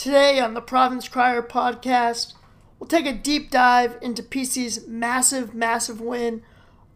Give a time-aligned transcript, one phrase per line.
[0.00, 2.32] Today on the Providence Crier podcast,
[2.78, 6.42] we'll take a deep dive into PC's massive, massive win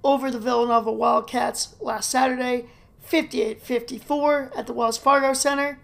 [0.03, 2.65] over the Villanova Wildcats last Saturday,
[3.01, 5.81] 58 54 at the Wells Fargo Center.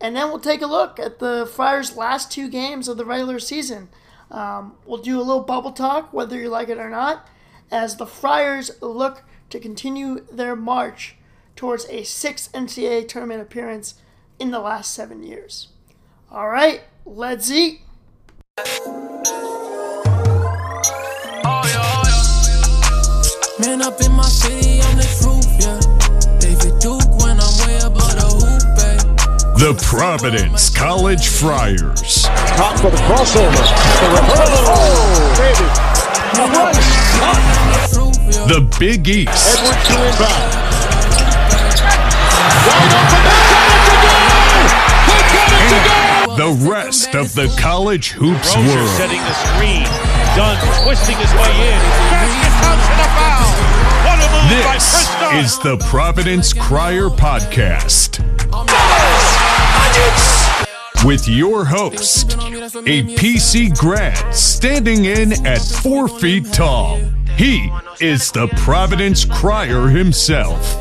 [0.00, 3.38] And then we'll take a look at the Friars' last two games of the regular
[3.38, 3.90] season.
[4.30, 7.28] Um, we'll do a little bubble talk, whether you like it or not,
[7.70, 11.16] as the Friars look to continue their march
[11.56, 13.96] towards a sixth NCAA tournament appearance
[14.38, 15.68] in the last seven years.
[16.30, 17.80] All right, let's eat.
[23.58, 25.80] Man up in my city on this roof, yeah.
[26.38, 28.98] David Duke when I'm way above the hoop, eh.
[29.58, 32.24] The Providence College Friars.
[32.56, 33.64] Top for the crossover.
[33.98, 34.68] The reversal.
[34.68, 35.64] Oh, baby.
[38.52, 39.58] The Big East.
[39.58, 40.52] Edwards to inbound.
[42.68, 43.37] Wide open.
[46.38, 48.88] The rest of the college hoops Rozier world.
[48.90, 49.82] setting the screen.
[50.36, 51.78] Dunn twisting his way in.
[54.48, 58.20] This is the Providence Crier Podcast.
[61.04, 67.00] With your host, a PC grad standing in at four feet tall.
[67.36, 67.68] He
[68.00, 70.76] is the Providence Crier himself,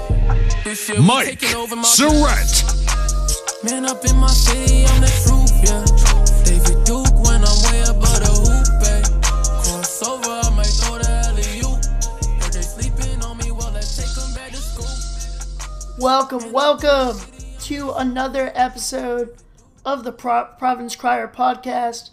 [1.00, 1.40] Mike
[1.82, 2.76] Surette.
[3.64, 5.08] Man up in my city on the
[16.30, 17.18] Welcome, welcome
[17.62, 19.38] to another episode
[19.86, 22.10] of the Pro- Providence Crier podcast.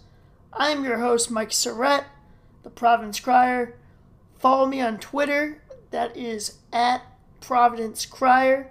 [0.53, 2.05] I am your host, Mike Surette,
[2.63, 3.77] the Providence Crier.
[4.39, 7.03] Follow me on Twitter, that is at
[7.41, 8.71] Providence Crier,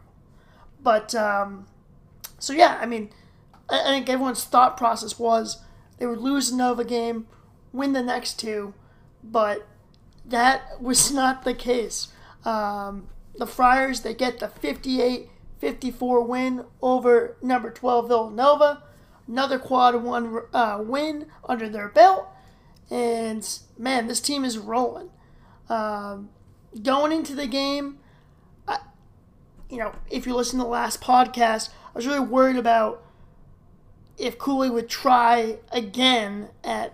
[0.82, 1.68] But, um,
[2.40, 3.10] so yeah, I mean,
[3.70, 5.62] I, I think everyone's thought process was
[5.98, 7.28] they would lose the Nova game,
[7.74, 8.74] win the next two,
[9.22, 9.68] but
[10.28, 12.10] that was not the case.
[12.46, 15.30] Um, the Friars, they get the 58
[15.60, 18.84] 54 win over number 12 Villanova,
[19.28, 22.28] another quad one uh, win under their belt
[22.90, 25.10] and man, this team is rolling.
[25.70, 26.30] Um,
[26.82, 28.00] going into the game,
[28.68, 28.80] I,
[29.70, 33.04] you know, if you listen to the last podcast, I was really worried about
[34.18, 36.94] if Cooley would try again at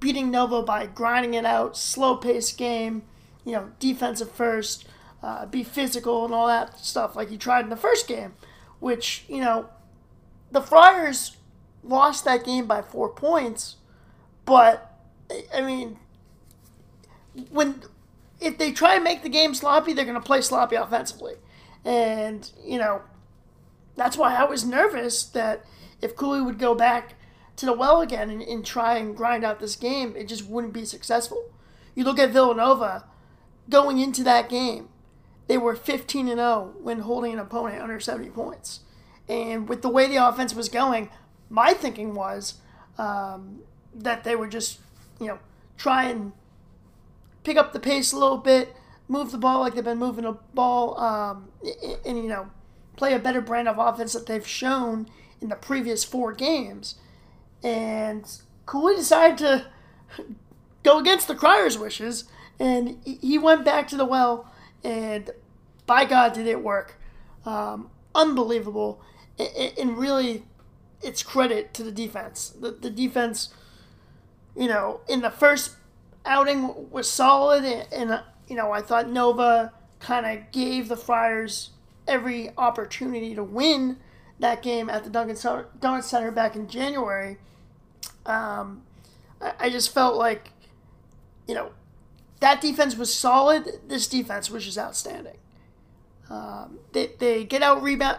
[0.00, 3.02] beating Nova by grinding it out, slow paced game,
[3.44, 4.86] you know, defensive first,
[5.22, 8.34] uh, be physical and all that stuff like he tried in the first game,
[8.78, 9.68] which, you know,
[10.50, 11.36] the Friars
[11.82, 13.76] lost that game by four points,
[14.44, 14.98] but
[15.54, 15.98] I mean,
[17.50, 17.82] when
[18.40, 21.34] if they try and make the game sloppy, they're going to play sloppy offensively,
[21.84, 23.02] and you know
[23.96, 25.64] that's why I was nervous that
[26.00, 27.14] if Cooley would go back
[27.58, 30.72] to the well again and, and try and grind out this game, it just wouldn't
[30.72, 31.50] be successful.
[31.94, 33.04] You look at Villanova
[33.68, 34.88] going into that game,
[35.46, 38.80] they were 15 and 0 when holding an opponent under 70 points.
[39.28, 41.10] And with the way the offense was going,
[41.50, 42.54] my thinking was
[42.96, 43.60] um,
[43.94, 44.78] that they would just
[45.20, 45.38] you know,
[45.76, 46.32] try and
[47.44, 48.74] pick up the pace a little bit,
[49.08, 52.50] move the ball like they've been moving the ball, um, and, and, you know,
[52.96, 55.08] play a better brand of offense that they've shown
[55.40, 56.96] in the previous four games.
[57.62, 58.24] And
[58.66, 59.66] Cooley decided to
[60.82, 62.24] go against the crier's wishes,
[62.58, 64.50] and he went back to the well,
[64.84, 65.30] and
[65.86, 67.00] by God, did it work.
[67.44, 69.00] Um, unbelievable.
[69.78, 70.44] And really,
[71.02, 72.50] it's credit to the defense.
[72.50, 73.54] The, the defense,
[74.56, 75.76] you know, in the first
[76.26, 81.70] outing was solid, and, you know, I thought Nova kind of gave the Friars
[82.06, 83.98] every opportunity to win
[84.38, 85.36] that game at the Dunkin'
[85.80, 87.38] Donuts Center back in January.
[88.28, 88.82] Um,
[89.40, 90.50] I, I just felt like,
[91.48, 91.70] you know,
[92.40, 93.80] that defense was solid.
[93.88, 95.38] This defense was just outstanding.
[96.30, 98.18] Um, they, they get out rebound.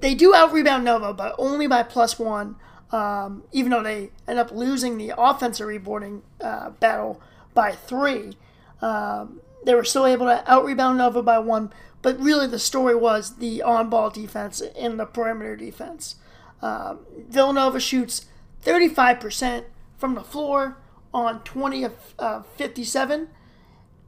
[0.00, 2.56] They do out rebound Nova, but only by plus one.
[2.92, 7.20] Um, even though they end up losing the offensive rebounding uh, battle
[7.54, 8.36] by three,
[8.82, 11.72] um, they were still able to out rebound Nova by one.
[12.02, 16.16] But really, the story was the on ball defense and the perimeter defense.
[16.62, 18.26] Um, Villanova shoots
[18.64, 19.64] 35%
[19.96, 20.78] from the floor
[21.12, 23.28] on 20 of uh, 57,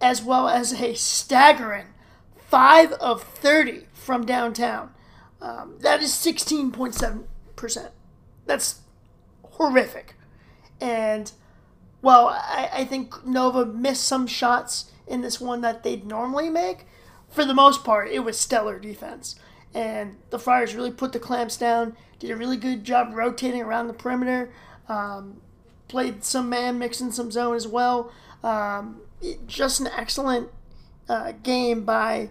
[0.00, 1.86] as well as a staggering
[2.48, 4.92] 5 of 30 from downtown.
[5.40, 7.90] Um, that is 16.7%.
[8.46, 8.80] That's
[9.42, 10.14] horrific.
[10.80, 11.32] And,
[12.00, 16.86] well, I, I think Nova missed some shots in this one that they'd normally make.
[17.28, 19.36] For the most part, it was stellar defense.
[19.74, 23.86] And the Friars really put the clamps down, did a really good job rotating around
[23.86, 24.52] the perimeter,
[24.88, 25.40] um,
[25.88, 28.12] played some man, mixing some zone as well.
[28.42, 29.00] Um,
[29.46, 30.50] just an excellent
[31.08, 32.30] uh, game by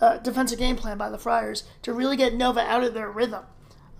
[0.00, 3.44] uh, defensive game plan by the Friars to really get Nova out of their rhythm.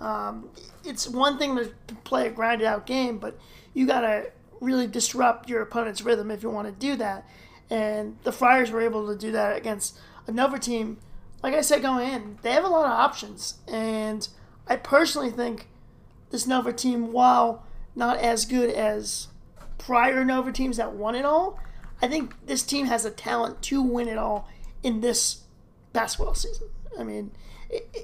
[0.00, 0.48] Um,
[0.84, 1.72] it's one thing to
[2.04, 3.38] play a grinded out game, but
[3.74, 7.28] you got to really disrupt your opponent's rhythm if you want to do that.
[7.68, 10.98] And the Friars were able to do that against a Nova team.
[11.42, 13.58] Like I said going in, they have a lot of options.
[13.66, 14.28] And
[14.66, 15.68] I personally think
[16.30, 17.64] this Nova team, while
[17.94, 19.28] not as good as
[19.78, 21.58] prior Nova teams that won it all,
[22.02, 24.48] I think this team has a talent to win it all
[24.82, 25.42] in this
[25.92, 26.68] basketball season.
[26.98, 27.32] I mean,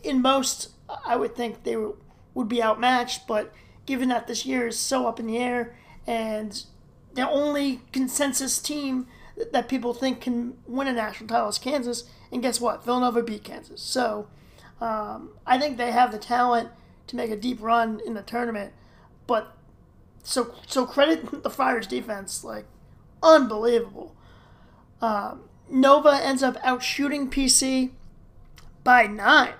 [0.02, 0.70] in most,
[1.04, 1.76] I would think they
[2.34, 3.52] would be outmatched, but
[3.84, 6.64] given that this year is so up in the air and
[7.14, 9.06] the only consensus team
[9.52, 12.84] that people think can win a national title is Kansas, and guess what?
[12.84, 13.82] Villanova beat Kansas.
[13.82, 14.28] So
[14.80, 16.70] um, I think they have the talent
[17.06, 18.72] to make a deep run in the tournament.
[19.26, 19.56] But
[20.22, 22.66] so so credit the Friars defense, like
[23.22, 24.14] unbelievable.
[25.00, 27.90] Um, Nova ends up outshooting PC
[28.82, 29.54] by nine,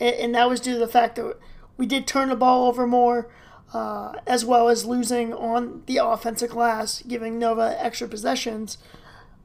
[0.00, 1.36] and, and, that was due to the fact that
[1.76, 3.30] we did turn the ball over more,
[3.72, 8.78] uh, as well as losing on the offensive glass, giving Nova extra possessions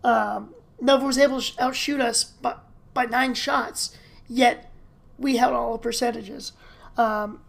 [0.03, 2.55] um, Nova was able to outshoot us by,
[2.93, 3.95] by nine shots,
[4.27, 4.71] yet
[5.17, 6.53] we held all the percentages.
[6.97, 7.41] Um,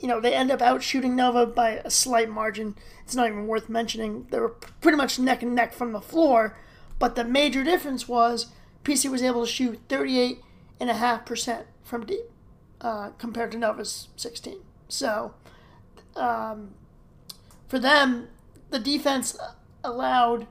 [0.00, 2.74] you know, they end up outshooting Nova by a slight margin.
[3.04, 4.26] It's not even worth mentioning.
[4.30, 6.58] They were pretty much neck and neck from the floor,
[6.98, 8.46] but the major difference was
[8.84, 12.24] PC was able to shoot 38.5% from deep
[12.80, 14.58] uh, compared to Nova's 16.
[14.88, 15.34] So,
[16.16, 16.74] um,
[17.68, 18.28] for them,
[18.70, 19.38] the defense
[19.84, 20.48] allowed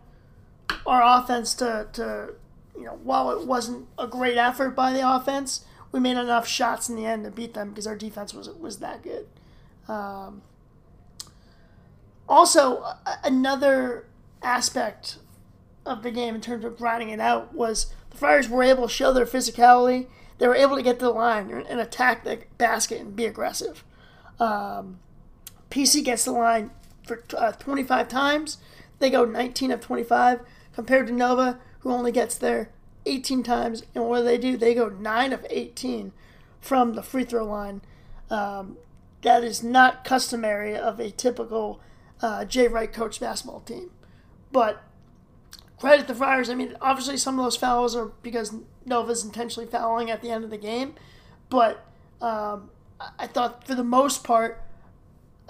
[0.85, 2.33] our offense to, to,
[2.75, 6.89] you know, while it wasn't a great effort by the offense, we made enough shots
[6.89, 9.27] in the end to beat them because our defense was was that good.
[9.87, 10.41] Um,
[12.29, 12.83] also,
[13.23, 14.07] another
[14.41, 15.17] aspect
[15.85, 18.93] of the game in terms of grinding it out was the Friars were able to
[18.93, 20.07] show their physicality.
[20.37, 23.83] They were able to get to the line and attack the basket and be aggressive.
[24.39, 24.99] Um,
[25.69, 26.71] PC gets the line
[27.05, 28.57] for uh, 25 times.
[28.99, 30.39] They go 19 of 25
[30.73, 32.69] compared to Nova, who only gets there
[33.05, 33.83] 18 times.
[33.95, 34.57] And what do they do?
[34.57, 36.11] They go 9 of 18
[36.59, 37.81] from the free throw line.
[38.29, 38.77] Um,
[39.21, 41.81] that is not customary of a typical
[42.21, 43.91] uh, Jay Wright coach basketball team.
[44.51, 44.83] But
[45.77, 46.49] credit the Friars.
[46.49, 48.53] I mean, obviously some of those fouls are because
[48.85, 50.95] Nova's intentionally fouling at the end of the game.
[51.49, 51.85] But
[52.21, 52.69] um,
[53.19, 54.63] I thought for the most part,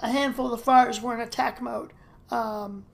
[0.00, 1.92] a handful of the Friars were in attack mode
[2.30, 2.84] um,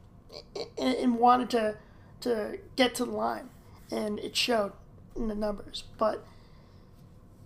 [0.76, 1.76] and, and wanted to
[2.20, 3.50] to get to the line,
[3.90, 4.72] and it showed
[5.16, 5.84] in the numbers.
[5.96, 6.24] But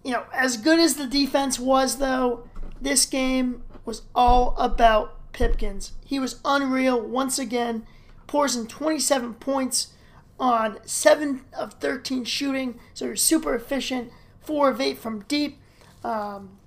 [0.05, 2.49] you know, as good as the defense was, though,
[2.81, 5.93] this game was all about Pipkins.
[6.05, 7.87] He was unreal once again.
[8.26, 9.93] Pours in 27 points
[10.38, 14.11] on 7 of 13 shooting, so he's super efficient.
[14.41, 15.59] 4 of 8 from deep.
[16.02, 16.59] Um,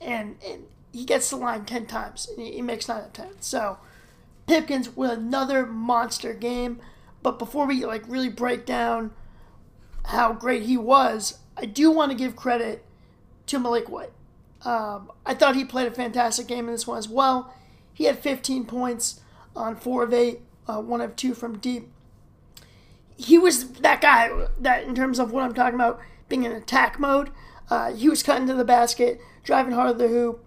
[0.00, 2.28] and, and he gets the line 10 times.
[2.36, 3.26] He, he makes 9 of 10.
[3.40, 3.78] So,
[4.46, 6.80] Pipkins with another monster game.
[7.22, 9.12] But before we like really break down
[10.06, 12.84] how great he was, I do want to give credit
[13.46, 14.12] to Maliek White.
[14.62, 17.52] Um, I thought he played a fantastic game in this one as well.
[17.92, 19.20] He had 15 points
[19.54, 21.90] on four of eight, uh, one of two from deep.
[23.16, 26.98] He was that guy that, in terms of what I'm talking about, being in attack
[26.98, 27.30] mode,
[27.68, 30.44] uh, he was cutting to the basket, driving hard at the hoop,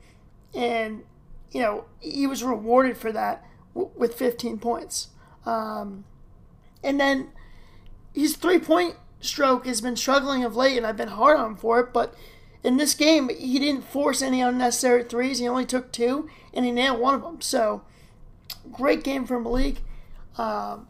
[0.54, 1.04] and
[1.52, 5.10] you know he was rewarded for that w- with 15 points.
[5.46, 6.06] Um,
[6.84, 7.30] and then
[8.14, 11.56] his three point stroke has been struggling of late, and I've been hard on him
[11.56, 11.94] for it.
[11.94, 12.14] But
[12.64, 15.40] in this game, he didn't force any unnecessary threes.
[15.40, 17.42] He only took two, and he nailed one of them.
[17.42, 17.84] So
[18.72, 19.78] great game for Maliek.
[20.38, 20.88] Um,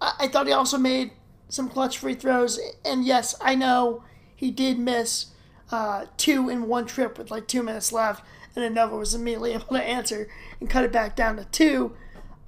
[0.00, 1.12] I-, I thought he also made
[1.48, 2.58] some clutch free throws.
[2.84, 5.26] And yes, I know he did miss
[5.70, 8.24] uh, two in one trip with like two minutes left,
[8.56, 11.96] and Nova was immediately able to answer and cut it back down to two.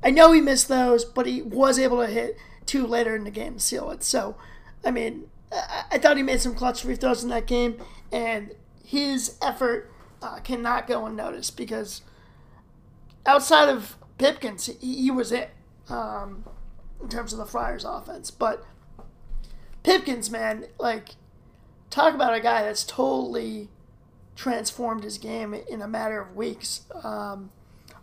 [0.03, 2.37] I know he missed those, but he was able to hit
[2.67, 4.03] two later in the game to seal it.
[4.03, 4.37] So,
[4.85, 7.77] I mean, I, I thought he made some clutch free throws in that game,
[8.11, 8.55] and
[8.85, 9.91] his effort
[10.23, 12.03] uh, cannot go unnoticed because
[13.27, 15.51] outside of Pipkins, he, he was it
[15.89, 16.45] um,
[17.01, 18.31] in terms of the Friars offense.
[18.31, 18.65] But
[19.83, 21.17] Pipkins, man, like,
[21.91, 23.69] talk about a guy that's totally
[24.37, 26.83] transformed his game in a matter of weeks.
[27.03, 27.51] Um,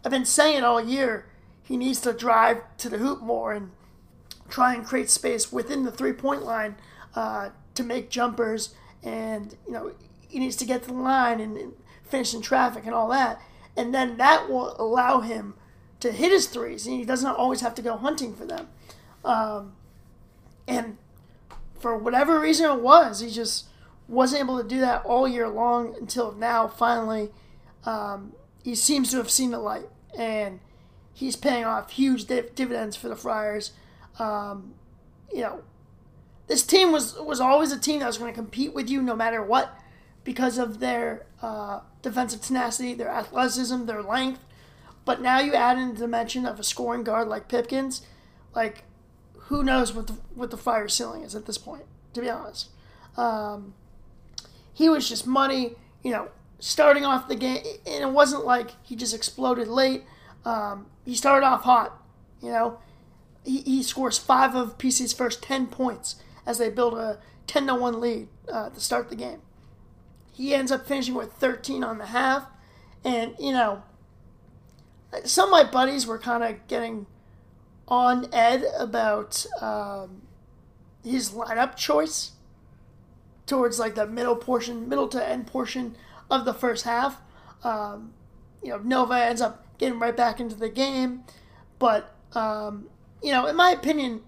[0.03, 1.25] I've been saying all year
[1.63, 3.71] he needs to drive to the hoop more and
[4.49, 6.75] try and create space within the three point line
[7.15, 8.73] uh, to make jumpers.
[9.03, 9.93] And, you know,
[10.27, 13.41] he needs to get to the line and, and finish in traffic and all that.
[13.77, 15.55] And then that will allow him
[16.01, 16.85] to hit his threes.
[16.85, 18.67] And he doesn't always have to go hunting for them.
[19.23, 19.73] Um,
[20.67, 20.97] and
[21.79, 23.67] for whatever reason it was, he just
[24.07, 27.29] wasn't able to do that all year long until now, finally.
[27.85, 29.87] Um, he seems to have seen the light.
[30.17, 30.59] And
[31.13, 33.71] he's paying off huge div- dividends for the Friars.
[34.19, 34.73] Um,
[35.33, 35.61] you know,
[36.47, 39.15] this team was was always a team that was going to compete with you no
[39.15, 39.79] matter what
[40.23, 44.43] because of their uh, defensive tenacity, their athleticism, their length.
[45.05, 48.01] But now you add in the dimension of a scoring guard like Pipkins,
[48.53, 48.83] like
[49.43, 51.85] who knows what the what the fire ceiling is at this point?
[52.13, 52.69] To be honest,
[53.17, 53.73] um,
[54.73, 55.75] he was just money.
[56.03, 60.03] You know, starting off the game, and it wasn't like he just exploded late.
[60.45, 62.01] Um, he started off hot.
[62.41, 62.79] You know,
[63.43, 66.15] he, he scores five of PC's first 10 points
[66.45, 69.41] as they build a 10 to 1 lead uh, to start the game.
[70.33, 72.45] He ends up finishing with 13 on the half.
[73.03, 73.83] And, you know,
[75.23, 77.07] some of my buddies were kind of getting
[77.87, 80.21] on Ed about um,
[81.03, 82.31] his lineup choice
[83.45, 85.95] towards like the middle portion, middle to end portion
[86.29, 87.21] of the first half.
[87.63, 88.13] Um,
[88.61, 91.23] you know, Nova ends up getting right back into the game,
[91.79, 92.87] but um,
[93.21, 94.21] you know, in my opinion,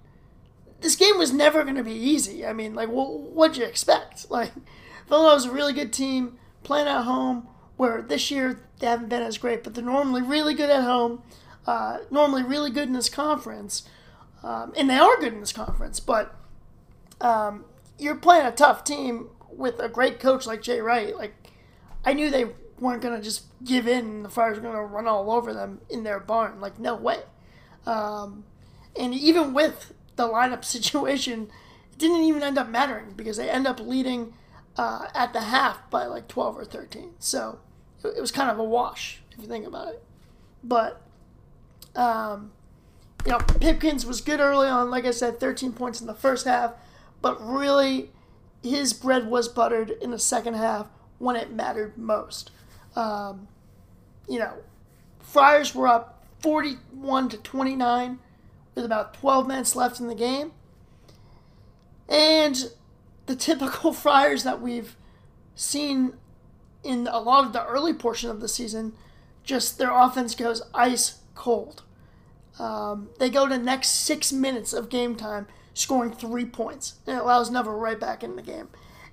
[0.81, 2.45] this game was never going to be easy.
[2.45, 4.27] I mean, like, what what'd you expect?
[4.29, 4.51] Like,
[5.07, 7.47] Villanova's a really good team playing at home.
[7.77, 11.23] Where this year they haven't been as great, but they're normally really good at home.
[11.65, 13.87] Uh, normally really good in this conference,
[14.43, 15.99] um, and they are good in this conference.
[15.99, 16.35] But
[17.19, 17.65] um,
[17.97, 21.15] you're playing a tough team with a great coach like Jay Wright.
[21.15, 21.33] Like,
[22.05, 22.45] I knew they
[22.79, 25.81] weren't going to just give in and the were going to run all over them
[25.89, 26.59] in their barn.
[26.59, 27.19] Like, no way.
[27.85, 28.43] Um,
[28.97, 31.49] and even with the lineup situation,
[31.91, 34.33] it didn't even end up mattering because they end up leading
[34.77, 37.11] uh, at the half by like 12 or 13.
[37.19, 37.59] So
[38.03, 40.03] it, was kind of a wash if you think about it.
[40.63, 41.01] But,
[41.95, 42.51] um,
[43.25, 46.45] you know, Pipkins was good early on, like I said, 13 points in the first
[46.45, 46.73] half,
[47.21, 48.11] but really
[48.63, 52.51] his bread was buttered in the second half when it mattered most.
[52.95, 53.47] Um,
[54.27, 54.53] you know,
[55.19, 58.19] Friars were up 41 to 29
[58.75, 60.51] with about 12 minutes left in the game.
[62.07, 62.71] And
[63.25, 64.95] the typical Friars that we've
[65.55, 66.13] seen
[66.83, 68.93] in a lot of the early portion of the season,
[69.43, 71.83] just their offense goes ice cold.
[72.59, 77.17] Um, they go to the next six minutes of game time scoring three points, and
[77.17, 78.69] it allows Nova right back in the game.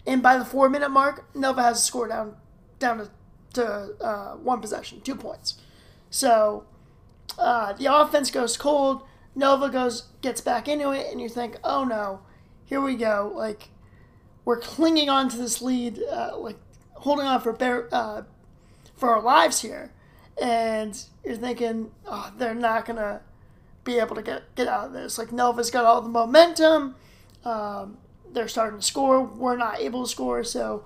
[0.07, 2.37] And by the four minute mark, Nova has a score down
[2.79, 3.11] down to,
[3.55, 5.61] to uh, one possession, two points.
[6.11, 6.65] So
[7.39, 9.03] uh, the offense goes cold.
[9.39, 12.21] Nova goes gets back into it, and you think, oh no,
[12.65, 13.33] here we go.
[13.35, 13.69] Like
[14.45, 16.57] we're clinging on to this lead, uh, like
[16.95, 18.23] holding on for bear, uh,
[18.97, 19.93] for our lives here,
[20.43, 23.21] and you're thinking, oh, they're not gonna
[23.85, 25.19] be able to get get out of this.
[25.19, 26.97] Like Nova's got all the momentum.
[27.45, 27.99] Um,
[28.33, 29.23] they're starting to score.
[29.23, 30.85] We're not able to score, so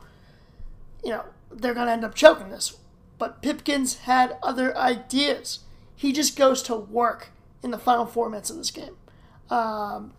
[1.02, 2.76] you know they're gonna end up choking this.
[3.16, 5.60] But Pipkins had other ideas.
[5.96, 7.30] He just goes to work
[7.62, 8.96] in the final four minutes of this game.
[9.50, 10.14] Um,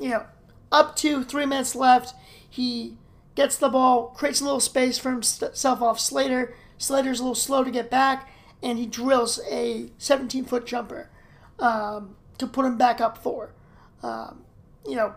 [0.00, 0.26] you know,
[0.70, 2.14] up to three minutes left,
[2.48, 2.96] he
[3.34, 6.54] gets the ball, creates a little space for himself off Slater.
[6.78, 8.30] Slater's a little slow to get back,
[8.62, 11.10] and he drills a 17 foot jumper
[11.58, 13.54] um, to put him back up four.
[14.02, 14.44] Um,
[14.86, 15.14] you know,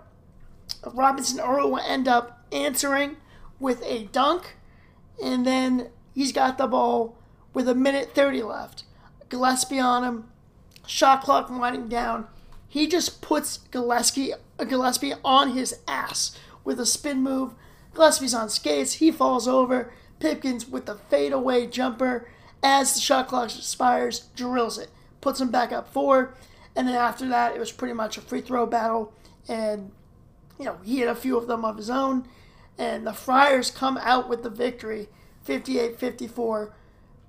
[0.94, 3.18] Robinson Earl will end up answering
[3.60, 4.56] with a dunk,
[5.24, 7.18] and then he's got the ball
[7.54, 8.84] with a minute 30 left.
[9.30, 10.30] Gillespie on him,
[10.88, 12.28] shot clock winding down.
[12.68, 17.54] He just puts Gillespie, Gillespie on his ass with a spin move.
[17.94, 18.94] Gillespie's on skates.
[18.94, 19.92] He falls over.
[20.20, 22.28] Pipkins with the fadeaway jumper
[22.64, 24.90] as the shot clock expires, drills it,
[25.22, 26.34] puts him back up four.
[26.76, 29.14] And then after that, it was pretty much a free throw battle.
[29.48, 29.92] And,
[30.60, 32.28] you know, he had a few of them of his own.
[32.78, 35.10] And the Friars come out with the victory
[35.44, 36.74] 58 54.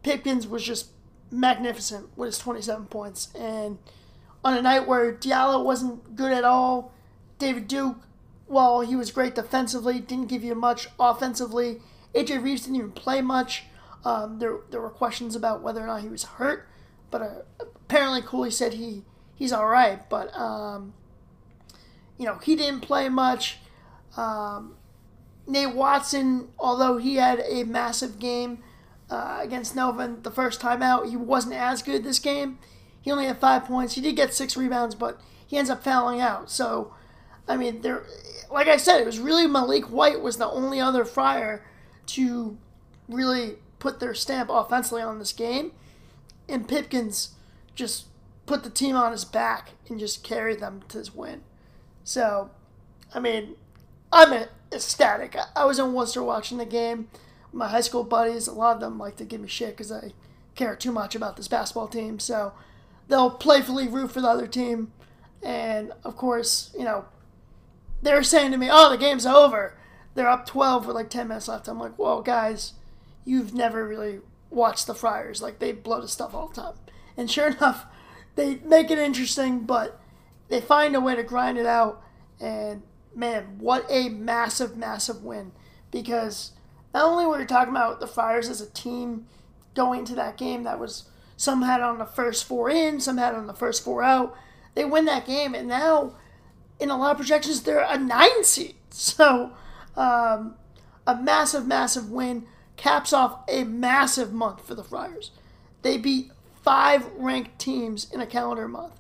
[0.03, 0.91] Pipkins was just
[1.30, 3.32] magnificent with his 27 points.
[3.35, 3.78] And
[4.44, 6.92] on a night where Diallo wasn't good at all,
[7.38, 7.99] David Duke,
[8.47, 11.80] while he was great defensively, didn't give you much offensively.
[12.14, 13.64] AJ Reeves didn't even play much.
[14.04, 16.68] Um, there, there were questions about whether or not he was hurt,
[17.11, 17.28] but uh,
[17.61, 19.04] apparently Cooley said he
[19.35, 20.08] he's all right.
[20.08, 20.94] But um,
[22.16, 23.58] you know he didn't play much.
[24.16, 24.76] Um,
[25.47, 28.62] Nate Watson, although he had a massive game
[29.11, 32.59] uh, against Nova the first time out, he wasn't as good this game.
[33.00, 33.95] He only had five points.
[33.95, 36.50] He did get six rebounds, but he ends up fouling out.
[36.50, 36.93] So,
[37.47, 38.05] I mean, there,
[38.50, 41.65] like I said, it was really Maliek White was the only other Friar
[42.07, 42.59] to
[43.09, 45.73] really put their stamp offensively on this game,
[46.49, 47.31] and Pipkins
[47.75, 48.07] just
[48.47, 51.43] put the team on his back and just carried them to this win.
[52.05, 52.50] So,
[53.15, 53.55] I mean,
[54.12, 55.37] I'm ecstatic.
[55.55, 57.09] I was in Worcester watching the game.
[57.52, 60.12] My high school buddies, a lot of them like to give me shit because I
[60.55, 62.19] care too much about this basketball team.
[62.19, 62.52] So
[63.09, 64.93] they'll playfully root for the other team.
[65.43, 67.07] And of course, you know,
[68.02, 69.76] they're saying to me, oh, the game's over.
[70.14, 71.69] They're up 12 with like 10 minutes left.
[71.69, 72.75] I'm like, whoa, guys,
[73.25, 75.43] you've never really watched the Friars.
[75.43, 76.75] Like, they blow the stuff all the time.
[77.17, 77.87] And sure enough,
[78.35, 80.01] they make it interesting, but
[80.49, 82.03] they find a way to grind it out.
[82.40, 82.83] And
[83.14, 85.53] man, what a massive, massive win.
[85.90, 86.53] Because
[86.94, 89.27] not only were you talking about the Friars as a team
[89.74, 91.05] going into that game that was
[91.37, 94.37] some had on the first four in, some had on the first four out.
[94.74, 96.14] They win that game, and now
[96.81, 98.74] in a lot of projections they're a nine seed.
[98.90, 99.53] So
[99.96, 100.55] um,
[101.07, 102.46] a massive, massive win
[102.77, 105.31] caps off a massive month for the Friars.
[105.83, 108.94] They beat five ranked teams in a calendar month.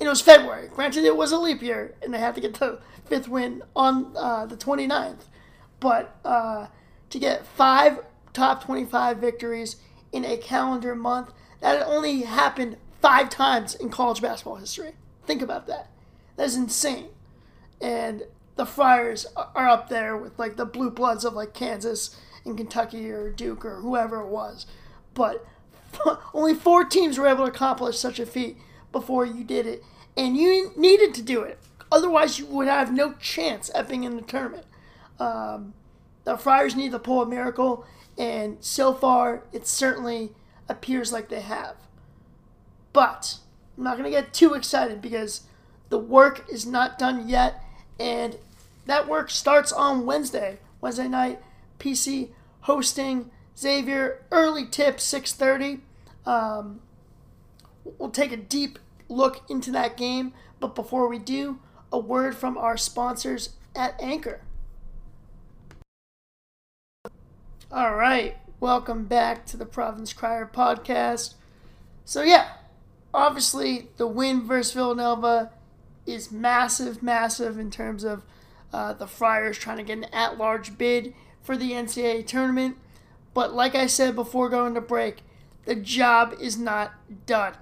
[0.00, 0.68] And it was February.
[0.68, 4.12] Granted, it was a leap year, and they had to get the fifth win on
[4.16, 5.24] uh, the 29th.
[5.80, 6.66] But uh,
[7.14, 8.00] to get five
[8.32, 9.76] top 25 victories
[10.10, 14.94] in a calendar month, that had only happened five times in college basketball history.
[15.24, 15.90] Think about that.
[16.36, 17.10] That's insane.
[17.80, 18.24] And
[18.56, 23.08] the Friars are up there with like the blue bloods of like Kansas and Kentucky
[23.12, 24.66] or Duke or whoever it was.
[25.14, 25.46] But
[26.34, 28.56] only four teams were able to accomplish such a feat
[28.90, 29.84] before you did it.
[30.16, 31.60] And you needed to do it.
[31.92, 34.66] Otherwise, you would have no chance at being in the tournament.
[35.20, 35.74] Um,
[36.24, 37.84] the Friars need to pull a miracle,
[38.18, 40.32] and so far, it certainly
[40.68, 41.76] appears like they have.
[42.92, 43.38] But
[43.76, 45.42] I'm not going to get too excited because
[45.88, 47.62] the work is not done yet,
[47.98, 48.38] and
[48.86, 50.58] that work starts on Wednesday.
[50.80, 51.40] Wednesday night,
[51.78, 52.30] PC
[52.62, 54.22] hosting Xavier.
[54.30, 55.80] Early tip, 6:30.
[56.26, 56.80] Um,
[57.98, 61.58] we'll take a deep look into that game, but before we do,
[61.92, 64.40] a word from our sponsors at Anchor.
[67.72, 71.34] All right, welcome back to the Providence Crier podcast.
[72.04, 72.48] So, yeah,
[73.12, 75.50] obviously, the win versus Villanova
[76.06, 78.22] is massive, massive in terms of
[78.72, 82.76] uh, the Friars trying to get an at large bid for the NCAA tournament.
[83.32, 85.22] But, like I said before going to break,
[85.64, 86.92] the job is not
[87.26, 87.54] done.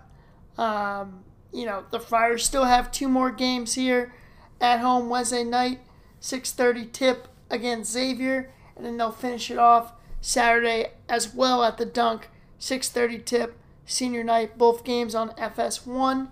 [0.58, 4.12] Um, you know, the Friars still have two more games here
[4.60, 5.80] at home Wednesday night,
[6.20, 8.50] 6:30 tip against Xavier,
[8.82, 14.24] and then they'll finish it off Saturday as well at the Dunk, 6:30 tip senior
[14.24, 14.58] night.
[14.58, 16.28] Both games on FS1.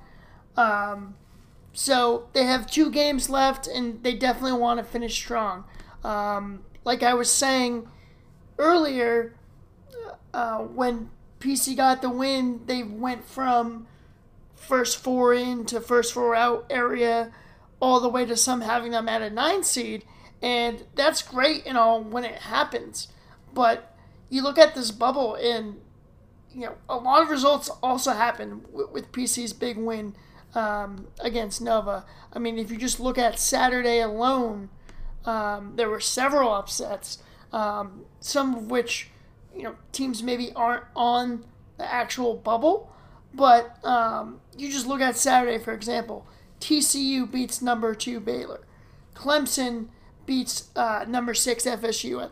[0.56, 1.14] Um,
[1.72, 5.64] so they have two games left, and they definitely want to finish strong.
[6.02, 7.88] Um, like I was saying
[8.58, 9.36] earlier,
[10.34, 13.86] uh, when PC got the win, they went from
[14.56, 17.32] first four in to first four out area
[17.80, 20.04] all the way to some having them at a nine seed.
[20.42, 23.08] And that's great and all when it happens.
[23.52, 23.94] But
[24.30, 25.80] you look at this bubble, and
[26.54, 30.14] you know a lot of results also happen with, with PC's big win
[30.54, 32.04] um, against Nova.
[32.32, 34.70] I mean, if you just look at Saturday alone,
[35.24, 37.18] um, there were several upsets.
[37.52, 39.10] um, some of which
[39.54, 41.44] you know teams maybe aren't on
[41.78, 42.92] the actual bubble,
[43.34, 46.26] but um, you just look at Saturday for example.
[46.60, 48.60] TCU beats number two Baylor.
[49.14, 49.88] Clemson
[50.26, 52.30] beats uh, number six FSU at,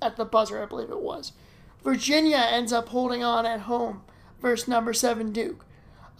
[0.00, 1.32] at the buzzer, I believe it was.
[1.82, 4.02] Virginia ends up holding on at home
[4.40, 5.64] versus number seven Duke.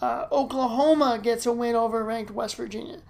[0.00, 3.00] Uh, Oklahoma gets a win over ranked West Virginia.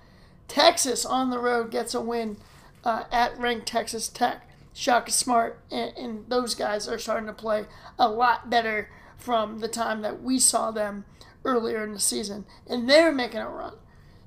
[0.46, 2.38] Texas on the road gets a win
[2.84, 4.44] uh, at ranked Texas Tech.
[4.72, 7.64] Shaka Smart and, and, those guys are starting to play
[7.98, 11.04] a lot better from the time that we saw them
[11.44, 13.74] earlier in the season, and they're making a run.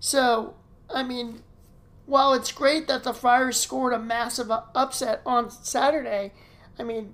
[0.01, 0.55] So,
[0.93, 1.43] I mean,
[2.11, 6.33] while it's great that the Friars scored a massive upset on Saturday,
[6.77, 7.13] I mean,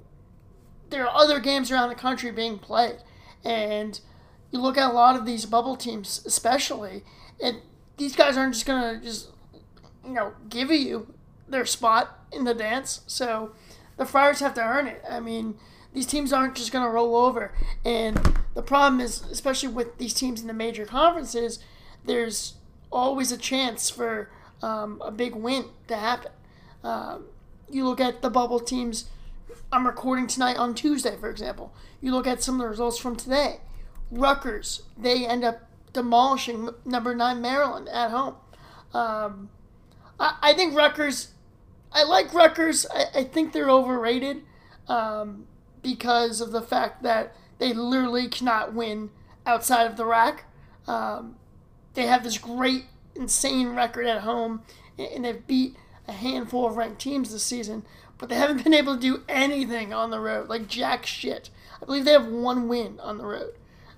[0.90, 2.98] there are other games around the country being played,
[3.46, 4.00] and
[4.50, 7.04] you look at a lot of these bubble teams, especially,
[7.40, 7.62] and
[7.98, 9.30] these guys aren't just gonna just
[10.04, 11.14] you know give you
[11.48, 13.02] their spot in the dance.
[13.06, 13.52] So
[13.98, 15.04] the Friars have to earn it.
[15.08, 15.60] I mean,
[15.94, 17.54] these teams aren't just going to roll over.
[17.86, 21.60] And the problem is, especially with these teams in the major conferences,
[22.04, 22.56] there's
[22.92, 24.30] always a chance for
[24.62, 26.32] um, a big win to happen.
[26.84, 27.26] Um,
[27.70, 29.10] you look at the bubble teams.
[29.72, 31.74] I'm recording tonight on Tuesday, for example.
[32.02, 33.60] You look at some of the results from today.
[34.10, 38.36] Rutgers, they end up demolishing number nine Maryland at home.
[38.94, 39.50] Um,
[40.20, 41.30] I, I think Rutgers
[41.92, 42.86] I like Rutgers.
[42.94, 44.44] I, I think they're overrated
[44.88, 45.48] um,
[45.82, 49.10] because of the fact that they literally cannot win
[49.46, 50.46] outside of the rack.
[50.86, 51.38] Um,
[51.94, 52.86] they have this great,
[53.18, 54.64] insane record at home,
[54.98, 55.76] and they've beat
[56.08, 57.84] a handful of ranked teams this season,
[58.18, 61.50] but they haven't been able to do anything on the road, like jack shit.
[61.82, 63.54] I believe they have one win on the road.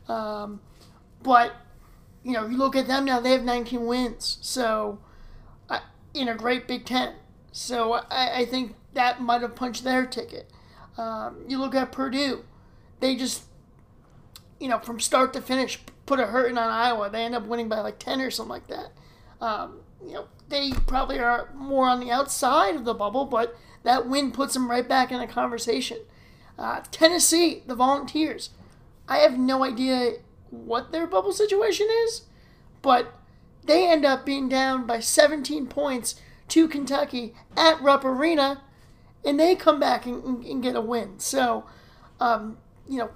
[0.08, 0.62] Um,
[1.22, 1.54] but,
[2.24, 4.38] you know, you look at them now, they have 19 wins.
[4.42, 5.00] So,
[5.70, 5.80] uh,
[6.14, 7.14] in a great Big Ten.
[7.52, 10.52] So I, I think that might have punched their ticket.
[10.98, 12.44] Um, you look at Purdue,
[13.00, 13.44] they just,
[14.60, 17.10] you know, from start to finish, put a hurting on Iowa.
[17.10, 18.92] They end up winning by like 10 or something like that.
[19.42, 24.08] Um, you know, they probably are more on the outside of the bubble, but that
[24.08, 26.00] win puts them right back in the conversation.
[26.58, 28.50] Uh, Tennessee, the Volunteers,
[29.08, 30.14] I have no idea
[30.50, 32.24] what their bubble situation is,
[32.82, 33.14] but
[33.64, 36.16] they end up being down by 17 points
[36.50, 38.62] to Kentucky at Rupp Arena,
[39.24, 41.20] and they come back and, and get a win.
[41.20, 41.66] So,
[42.20, 43.12] um, you know,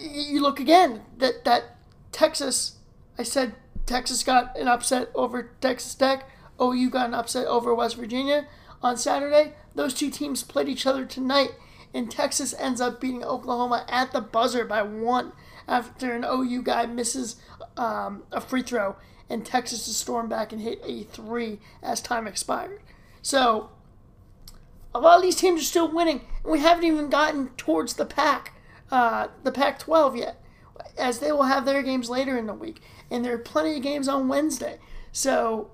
[0.00, 1.76] you look again that that
[2.12, 2.76] Texas.
[3.18, 3.54] I said
[3.86, 6.28] Texas got an upset over Texas Tech.
[6.60, 8.46] OU got an upset over West Virginia
[8.82, 9.54] on Saturday.
[9.74, 11.52] Those two teams played each other tonight,
[11.94, 15.32] and Texas ends up beating Oklahoma at the buzzer by one
[15.66, 17.36] after an OU guy misses
[17.76, 18.96] um, a free throw
[19.30, 22.80] and Texas to storm back and hit a three as time expired.
[23.22, 23.70] So
[24.92, 28.04] a lot of these teams are still winning, and we haven't even gotten towards the
[28.04, 28.54] pack,
[28.90, 30.42] uh, the Pac-12 yet,
[30.98, 33.82] as they will have their games later in the week, and there are plenty of
[33.82, 34.78] games on Wednesday.
[35.12, 35.70] So,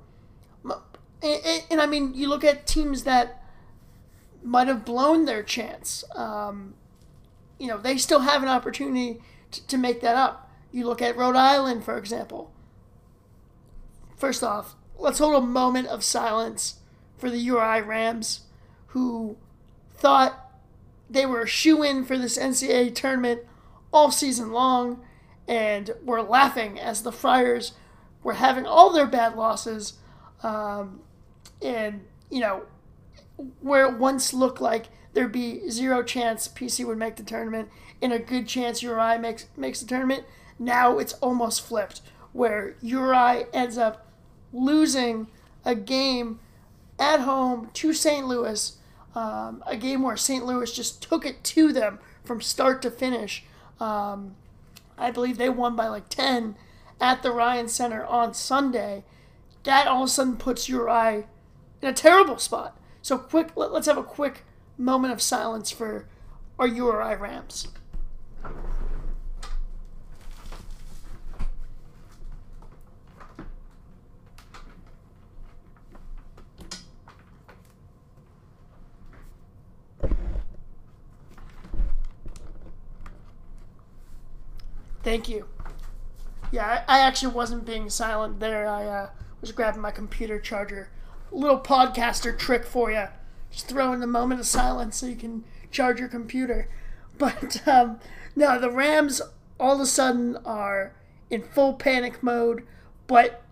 [1.23, 3.43] and, and I mean, you look at teams that
[4.43, 6.05] might have blown their chance.
[6.15, 6.75] Um,
[7.59, 9.21] you know, they still have an opportunity
[9.51, 10.51] to, to make that up.
[10.73, 12.53] You look at Rhode Island, for example.
[14.17, 16.77] First off, let's hold a moment of silence
[17.19, 18.41] for the URI Rams
[18.89, 19.37] who
[19.95, 20.51] thought
[21.09, 23.43] they were a shoe in for this NCAA tournament
[23.93, 25.03] all season long
[25.49, 27.73] and were laughing as the Friars
[28.23, 29.95] were having all their bad losses.
[30.43, 31.01] Um,
[31.63, 32.63] and, you know,
[33.61, 37.69] where it once looked like there'd be zero chance PC would make the tournament
[38.03, 40.25] and a good chance URI makes, makes the tournament,
[40.59, 44.07] now it's almost flipped where URI ends up
[44.53, 45.29] losing
[45.65, 46.39] a game
[46.99, 48.27] at home to St.
[48.27, 48.77] Louis,
[49.15, 50.45] um, a game where St.
[50.45, 53.45] Louis just took it to them from start to finish.
[53.81, 54.37] Um,
[54.99, 56.57] I believe they won by like 10
[57.01, 59.05] at the Ryan Center on Sunday.
[59.65, 61.27] That all of a sudden puts URI
[61.83, 62.79] in a terrible spot.
[63.03, 64.45] So quick, let, let's have a quick
[64.79, 66.07] moment of silence for
[66.59, 67.69] our URI Rams.
[85.17, 85.47] Thank you.
[86.53, 88.69] Yeah, I, I actually wasn't being silent there.
[88.69, 90.91] I uh, was grabbing my computer charger.
[91.33, 93.07] Little podcaster trick for you.
[93.51, 96.69] Just throw in the moment of silence so you can charge your computer.
[97.17, 97.99] But um,
[98.37, 99.23] no, the Rams
[99.59, 100.95] all of a sudden are
[101.31, 102.67] in full panic mode.
[103.07, 103.43] But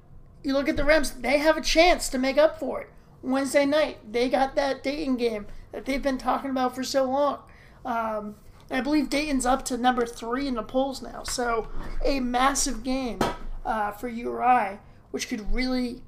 [0.43, 2.91] you look at the Rams, they have a chance to make up for it.
[3.23, 4.13] Wednesday night.
[4.13, 7.39] They got that Dayton game that they've been talking about for so long.
[7.87, 8.35] Um,
[8.71, 11.23] and I believe Dayton's up to number three in the polls now.
[11.23, 11.69] So
[12.05, 13.19] a massive game
[13.65, 14.79] uh, for URI,
[15.11, 16.03] which could really,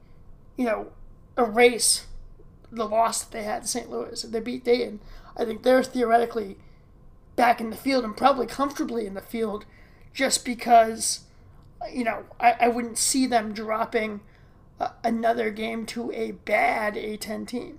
[0.57, 0.89] you know,
[1.37, 2.07] erase
[2.73, 3.91] the loss that they had to St.
[3.91, 4.25] Louis.
[4.25, 5.01] If they beat Dayton,
[5.37, 6.57] I think they're theoretically
[7.37, 9.67] back in the field and probably comfortably in the field
[10.15, 11.21] just because,
[11.93, 14.23] you know, I, I wouldn't see them dropping
[14.81, 17.79] uh, another game to a bad A10 team.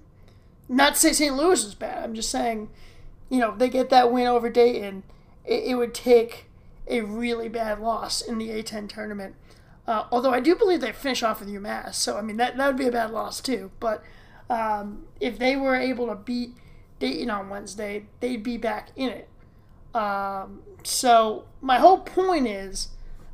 [0.70, 1.36] Not to say St.
[1.36, 2.04] Louis is bad.
[2.04, 2.70] I'm just saying,
[3.30, 5.04] you know, they get that win over Dayton.
[5.46, 6.46] It, it would take
[6.88, 9.36] a really bad loss in the A10 tournament.
[9.88, 12.68] Uh, although I do believe they finish off with UMass, so I mean that that
[12.68, 13.72] would be a bad loss too.
[13.80, 14.04] But
[14.50, 16.56] um, if they were able to beat
[17.00, 19.30] Dayton on Wednesday, they'd be back in it.
[19.96, 22.90] Um, so my whole point is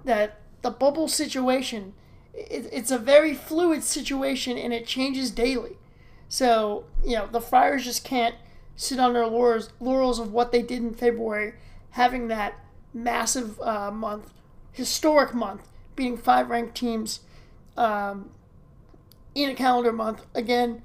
[0.05, 1.93] that the bubble situation,
[2.33, 5.77] it, it's a very fluid situation and it changes daily.
[6.29, 8.35] So you know the Friars just can't
[8.75, 11.53] sit on their laurels, laurels of what they did in February,
[11.91, 12.59] having that
[12.93, 14.33] massive uh, month,
[14.71, 17.21] historic month, beating five ranked teams
[17.77, 18.31] um,
[19.35, 20.25] in a calendar month.
[20.33, 20.81] Again,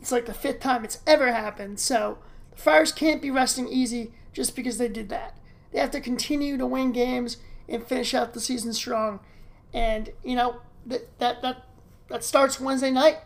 [0.00, 1.80] it's like the fifth time it's ever happened.
[1.80, 2.18] So
[2.50, 5.36] the Friars can't be resting easy just because they did that.
[5.72, 9.20] They have to continue to win games and finish out the season strong.
[9.72, 11.66] And you know that that that,
[12.08, 13.18] that starts Wednesday night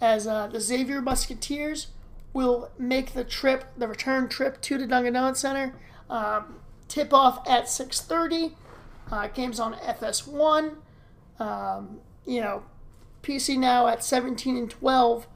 [0.00, 1.88] as uh, the Xavier Musketeers
[2.32, 5.74] will make the trip, the return trip to the Dunkin' Donuts Center.
[6.10, 6.56] Um,
[6.88, 8.54] tip off at 6:30.
[9.10, 10.76] Uh, games on FS1.
[11.38, 12.64] Um, you know,
[13.22, 15.26] PC now at 17 and 12.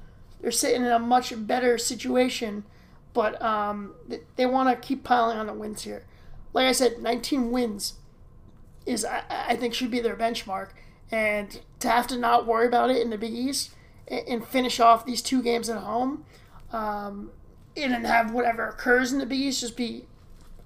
[0.41, 2.65] They're sitting in a much better situation,
[3.13, 6.05] but um, they, they want to keep piling on the wins here.
[6.53, 7.95] Like I said, 19 wins
[8.87, 10.71] is I, I think should be their benchmark,
[11.11, 13.71] and to have to not worry about it in the Big East
[14.09, 16.25] and, and finish off these two games at home,
[16.73, 17.31] um,
[17.77, 20.07] and have whatever occurs in the Big East just be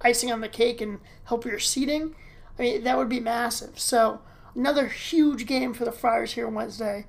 [0.01, 2.15] icing on the cake and help your seeding.
[2.59, 3.79] I mean, that would be massive.
[3.79, 4.21] So
[4.55, 7.07] another huge game for the Friars here Wednesday.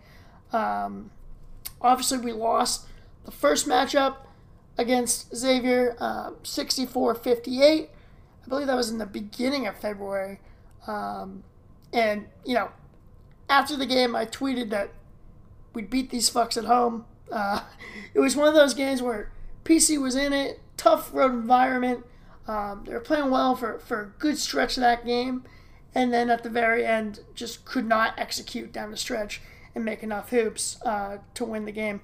[0.51, 1.12] Um,
[1.81, 2.88] obviously, we lost
[3.25, 4.17] the first matchup
[4.77, 7.89] against Xavier, uh, 64-58.
[8.45, 10.39] I believe that was in the beginning of February.
[10.88, 11.43] Um,
[11.91, 12.69] and, you know,
[13.49, 14.91] after the game, I tweeted that
[15.73, 17.05] we'd beat these fucks at home.
[17.31, 17.61] Uh,
[18.13, 19.31] it was one of those games where
[19.63, 22.05] PC was in it, tough road environment.
[22.47, 25.43] Um, they were playing well for, for a good stretch of that game,
[25.93, 29.41] and then at the very end, just could not execute down the stretch
[29.73, 32.01] and make enough hoops uh, to win the game,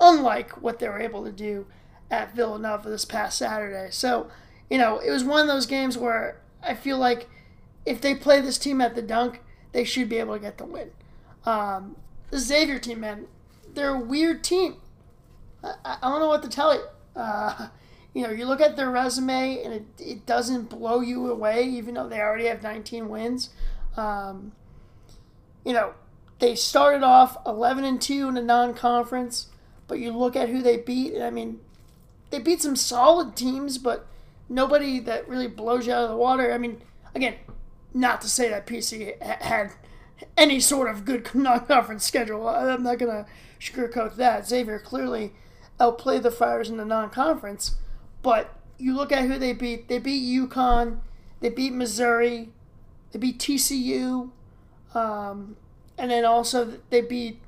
[0.00, 1.66] unlike what they were able to do
[2.10, 3.88] at Villanova this past Saturday.
[3.90, 4.28] So,
[4.68, 7.28] you know, it was one of those games where I feel like
[7.86, 9.40] if they play this team at the dunk,
[9.72, 10.90] they should be able to get the win.
[11.44, 11.96] Um,
[12.30, 13.26] the Xavier team, man,
[13.74, 14.76] they're a weird team.
[15.62, 16.84] I, I don't know what to tell you.
[17.16, 17.68] Uh,
[18.12, 21.94] you know, you look at their resume and it, it doesn't blow you away, even
[21.94, 23.50] though they already have 19 wins.
[23.96, 24.52] Um,
[25.64, 25.94] you know,
[26.38, 29.48] they started off 11 and 2 in a non conference,
[29.88, 31.60] but you look at who they beat, and I mean,
[32.30, 34.06] they beat some solid teams, but
[34.48, 36.52] nobody that really blows you out of the water.
[36.52, 36.82] I mean,
[37.14, 37.36] again,
[37.92, 39.72] not to say that PC had
[40.36, 42.48] any sort of good non conference schedule.
[42.48, 43.26] I'm not going to
[43.60, 44.46] sugarcoat that.
[44.46, 45.32] Xavier clearly
[45.80, 47.76] outplayed the Friars in the non conference.
[48.22, 49.88] But you look at who they beat.
[49.88, 51.00] They beat UConn.
[51.40, 52.50] They beat Missouri.
[53.12, 54.30] They beat TCU.
[54.94, 55.56] Um,
[55.98, 57.40] and then also they beat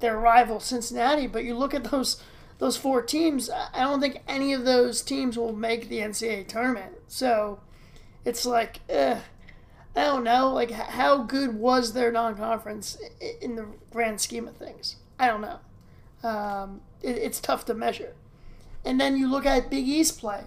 [0.00, 1.26] their rival Cincinnati.
[1.26, 2.22] But you look at those
[2.58, 3.50] those four teams.
[3.50, 6.94] I don't think any of those teams will make the NCAA tournament.
[7.08, 7.60] So
[8.24, 9.18] it's like, ugh,
[9.96, 10.52] I don't know.
[10.52, 12.98] Like, how good was their non-conference
[13.40, 14.96] in the grand scheme of things?
[15.22, 16.28] I don't know.
[16.28, 18.14] Um, it, it's tough to measure.
[18.84, 20.42] And then you look at Big East play.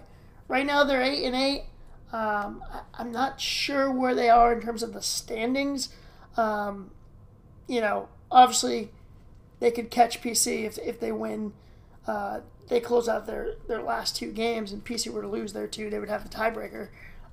[0.48, 1.64] Right now they're eight and eight.
[2.12, 5.88] Um, I, am not sure where they are in terms of the standings.
[6.36, 6.90] Um,
[7.66, 8.90] you know, obviously
[9.60, 11.54] they could catch PC if, if they win.
[12.06, 15.66] Uh, they close out their, their last two games, and PC were to lose their
[15.66, 16.88] two, they would have the tiebreaker.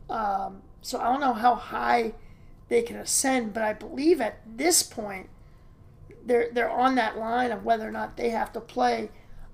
[0.09, 2.13] Um, so I don't know how high
[2.69, 5.29] they can ascend, but I believe at this point
[6.25, 9.09] they're they're on that line of whether or not they have to play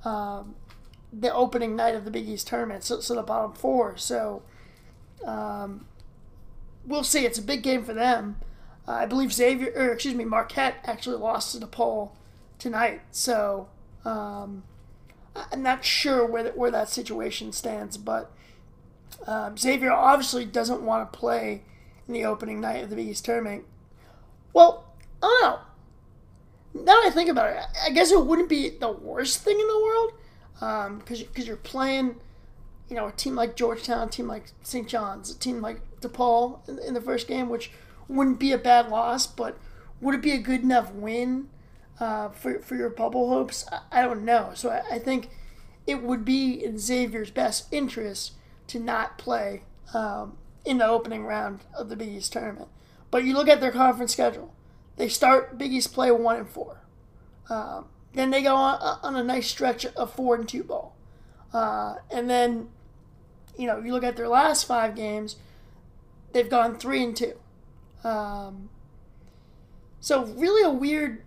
[0.06, 0.56] um,
[1.12, 3.98] the opening night of the Big East tournament, so, so the bottom four.
[3.98, 4.44] So
[5.26, 5.86] um,
[6.86, 7.26] we'll see.
[7.26, 8.38] It's a big game for them.
[8.88, 12.12] Uh, I believe Xavier, or excuse me, Marquette actually lost to DePaul
[12.58, 13.02] tonight.
[13.12, 13.70] So
[14.06, 14.64] um,
[15.52, 18.32] I'm not sure where that, where that situation stands, but
[19.28, 21.64] um, Xavier obviously doesn't want to play
[22.08, 23.66] in the opening night of the Big East tournament.
[24.54, 24.86] Well,
[25.22, 25.60] I don't know.
[26.74, 29.68] Now that I think about it, I guess it wouldn't be the worst thing in
[29.68, 30.12] the world
[30.54, 32.16] because um, because you're playing,
[32.90, 34.88] you know, a team like Georgetown, a team like St.
[34.88, 37.72] John's, a team like DePaul in, in, the first game, which
[38.08, 39.58] wouldn't be a bad loss, but
[40.02, 41.50] would it be a good enough win
[42.00, 43.66] uh, for for your bubble hopes?
[43.72, 44.52] I, I don't know.
[44.54, 45.30] So I, I, think
[45.88, 48.34] it would be in Xavier's best interest
[48.68, 52.68] to not play um, in the opening round of the Big East tournament.
[53.10, 54.54] But you look at their conference schedule
[55.00, 56.82] they start Big East play one and four.
[57.50, 60.94] Um, then they go on, uh, on, a nice stretch of four and two ball.
[61.54, 62.68] Uh, and then,
[63.58, 65.38] you know, you look at their last five games,
[66.34, 67.40] they've gone three and two.
[68.04, 68.70] Um,
[70.02, 71.24] so really a weird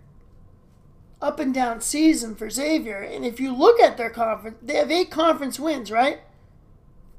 [1.19, 2.99] up and down season for Xavier.
[2.99, 6.19] And if you look at their conference, they have eight conference wins, right?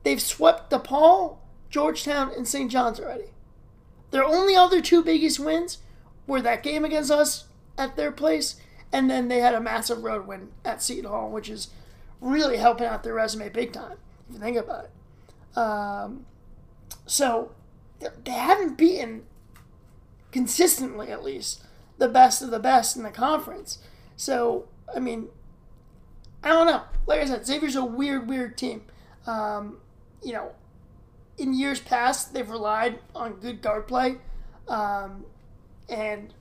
[0.05, 1.39] They've swept DePaul,
[1.69, 2.71] Georgetown, and St.
[2.71, 3.33] John's already.
[4.13, 5.79] Their only other two Big East wins
[6.27, 7.45] were that game against us
[7.77, 8.57] at their place,
[8.93, 11.69] and then they had a massive road win at Seton Hall, which is
[12.21, 15.59] really helping out their resume big time, if you think about it.
[15.59, 16.27] Um,
[17.07, 17.53] so
[18.25, 19.25] they haven't beaten
[20.33, 21.63] consistently, at least,
[21.99, 23.79] the best of the best in the conference.
[24.17, 25.29] So, I mean,
[26.43, 26.83] I don't know.
[27.07, 28.83] Like I said, Xavier's a weird, weird team.
[29.27, 29.79] Um,
[30.23, 30.53] you know,
[31.39, 34.17] in years past, they've relied on good guard play.
[34.69, 35.25] Um,
[35.89, 36.33] and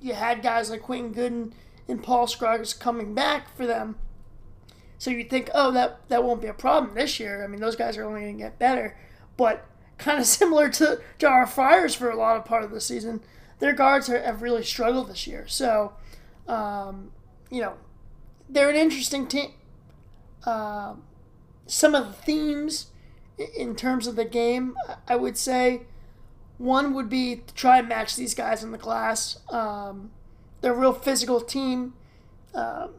[0.00, 1.54] you had guys like Quentin Goodin
[1.88, 3.96] and Paul Scruggs coming back for them.
[4.98, 7.42] So you think, oh, that that won't be a problem this year.
[7.42, 8.96] I mean, those guys are only going to get better.
[9.36, 9.66] But
[9.98, 13.20] kind of similar to, to our Friars for a lot of part of the season,
[13.58, 15.46] their guards are, have really struggled this year.
[15.48, 15.94] So,
[16.48, 17.12] um,
[17.50, 17.74] you know,
[18.48, 19.52] they're an interesting team.
[20.44, 20.94] Uh,
[21.66, 22.86] some of the themes
[23.56, 24.76] in terms of the game,
[25.08, 25.82] I would say
[26.62, 29.40] one would be to try and match these guys in the glass.
[29.50, 30.12] Um,
[30.60, 31.94] they're a real physical team.
[32.54, 32.90] Um,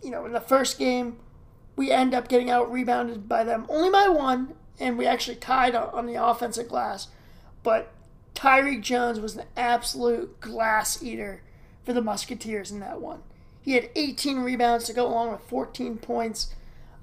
[0.00, 1.16] you know, in the first game,
[1.74, 5.74] we end up getting out rebounded by them only by one, and we actually tied
[5.74, 7.08] on the offensive glass.
[7.64, 7.92] But
[8.36, 11.42] Tyrique Jones was an absolute glass eater
[11.84, 13.22] for the Musketeers in that one.
[13.60, 16.54] He had 18 rebounds to go along with 14 points.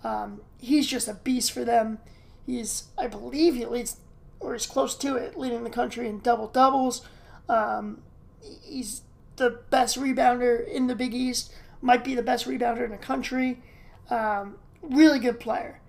[0.06, 2.00] Um, he's just a beast for them.
[2.46, 3.98] He's, I believe, he leads
[4.42, 7.08] or he's close to it, leading the country in double doubles.
[7.48, 8.02] Um,
[8.64, 9.02] he's
[9.38, 13.62] the best rebounder in the Big East, might be the best rebounder in the country.
[14.10, 15.80] Um, really good player.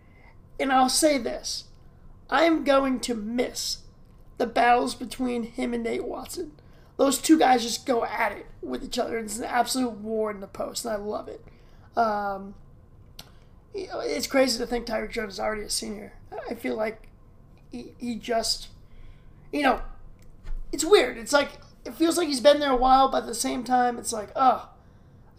[0.61, 1.65] And I'll say this
[2.31, 3.79] I am going to miss
[4.39, 6.53] the battles between him and Nate Watson.
[6.97, 9.19] Those two guys just go at it with each other.
[9.19, 11.45] It's an absolute war in the post, and I love it.
[11.97, 12.55] Um,
[13.75, 16.15] it's crazy to think Tyrique Jones is already a senior.
[16.51, 17.09] I feel like
[17.73, 18.69] he, he just,
[19.51, 19.81] you know,
[20.71, 21.19] it's weird.
[21.19, 21.51] It's like
[21.85, 24.31] it feels like he's been there a while, but at the same time, it's like,
[24.37, 24.71] oh,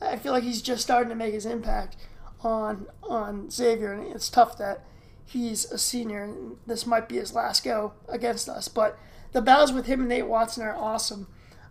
[0.01, 1.95] I feel like he's just starting to make his impact
[2.41, 4.83] on on Xavier, and it's tough that
[5.25, 8.67] he's a senior and this might be his last go against us.
[8.67, 8.99] But
[9.31, 11.27] the battles with him and Nate Watson are awesome.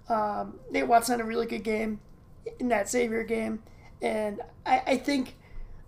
[0.09, 2.01] Um, Nate Watson had a really good game
[2.59, 3.62] in that Xavier game,
[4.01, 5.37] and I, I think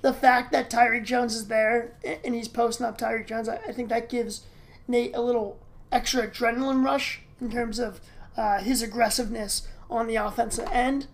[0.03, 3.73] the fact that Tyrique Jones is there and he's posting up Tyrique Jones, I, I
[3.73, 4.43] think that gives
[4.87, 5.59] Nate a little
[5.91, 8.01] extra adrenaline rush in terms of
[8.37, 11.07] uh, his aggressiveness on the offensive end.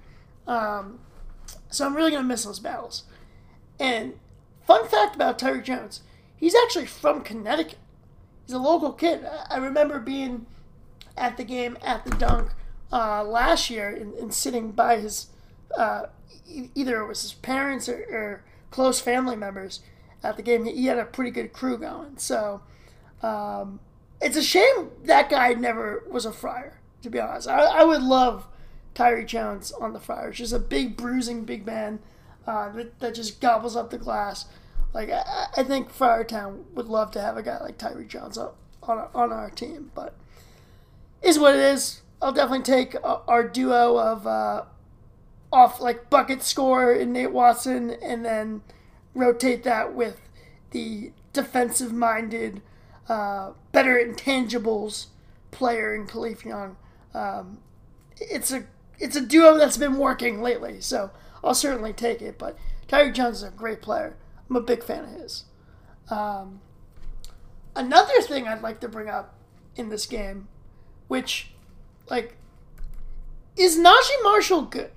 [0.47, 1.01] Um,
[1.71, 3.05] so I'm really going to miss those battles.
[3.79, 4.15] And
[4.67, 6.01] fun fact about Tyrique Jones,
[6.37, 7.79] he's actually from Connecticut.
[8.47, 9.27] He's a local kid.
[9.49, 10.47] I remember being
[11.17, 12.51] at the game at the dunk
[12.93, 15.29] uh, last year and, and, sitting by his
[15.77, 16.07] uh,
[16.75, 19.81] either it was his parents or, or, close family members
[20.23, 20.65] at the game.
[20.65, 22.19] He had a pretty good crew going.
[22.19, 22.63] So
[23.23, 23.81] um,
[24.21, 27.49] it's a shame that guy never was a Friar, to be honest.
[27.49, 28.47] I, I would love
[28.95, 30.39] Tyrique Jones on the Friars.
[30.39, 32.01] Just a big, bruising big man
[32.47, 34.47] uh, that, that just gobbles up the glass.
[34.93, 38.51] Like, I, I think Friartown would love to have a guy like Tyrique Jones on,
[38.83, 40.15] on, our, on our team, but
[41.23, 42.03] is what it is.
[42.23, 44.65] I'll definitely take our duo of uh,
[45.53, 48.63] off like bucket score in Nate Watson and then
[49.15, 50.21] rotate that with
[50.71, 52.61] the defensive minded
[53.11, 55.07] uh, better intangibles
[55.51, 56.77] player in Kalif Young.
[57.13, 57.59] Um,
[58.21, 58.65] it's a
[59.01, 61.11] it's a duo that's been working lately, so
[61.43, 62.39] I'll certainly take it.
[62.39, 62.57] But
[62.89, 64.17] Jones is a great player.
[64.49, 65.45] I'm a big fan of his.
[66.09, 66.61] Um,
[67.75, 69.35] another thing I'd like to bring up
[69.75, 70.47] in this game,
[71.09, 71.51] which,
[72.09, 72.37] like,
[73.57, 74.93] is Naji Marshall good?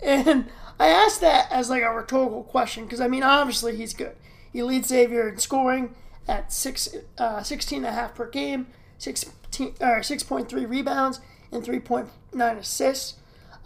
[0.00, 4.14] And I asked that as like a rhetorical question because I mean, obviously he's good.
[4.52, 5.96] He leads Xavier in scoring
[6.28, 8.68] at six, uh, 16 and a half per game,
[8.98, 9.32] 16,
[9.80, 11.20] or 6.3 rebounds,
[11.50, 13.14] and 3.9 assists.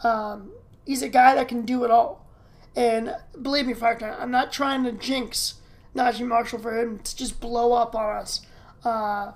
[0.05, 0.53] Um,
[0.87, 2.27] he's a guy that can do it all.
[2.75, 5.55] And believe me, Friartown, I'm not trying to jinx
[5.95, 8.41] Naji Marshall for him to just blow up on us
[8.85, 9.33] uh,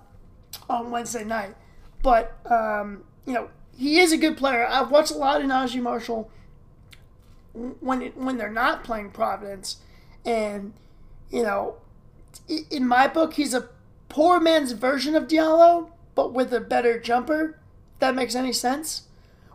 [0.70, 1.54] on Wednesday night.
[2.02, 4.66] But, um, you know, he is a good player.
[4.66, 6.30] I've watched a lot of Naji Marshall
[7.80, 9.78] when it, when they're not playing Providence,
[10.24, 10.72] and
[11.30, 11.76] you know,
[12.48, 13.68] in my book, he's a
[14.08, 17.58] poor man's version of Diallo, but with a better jumper.
[17.94, 19.02] If that makes any sense,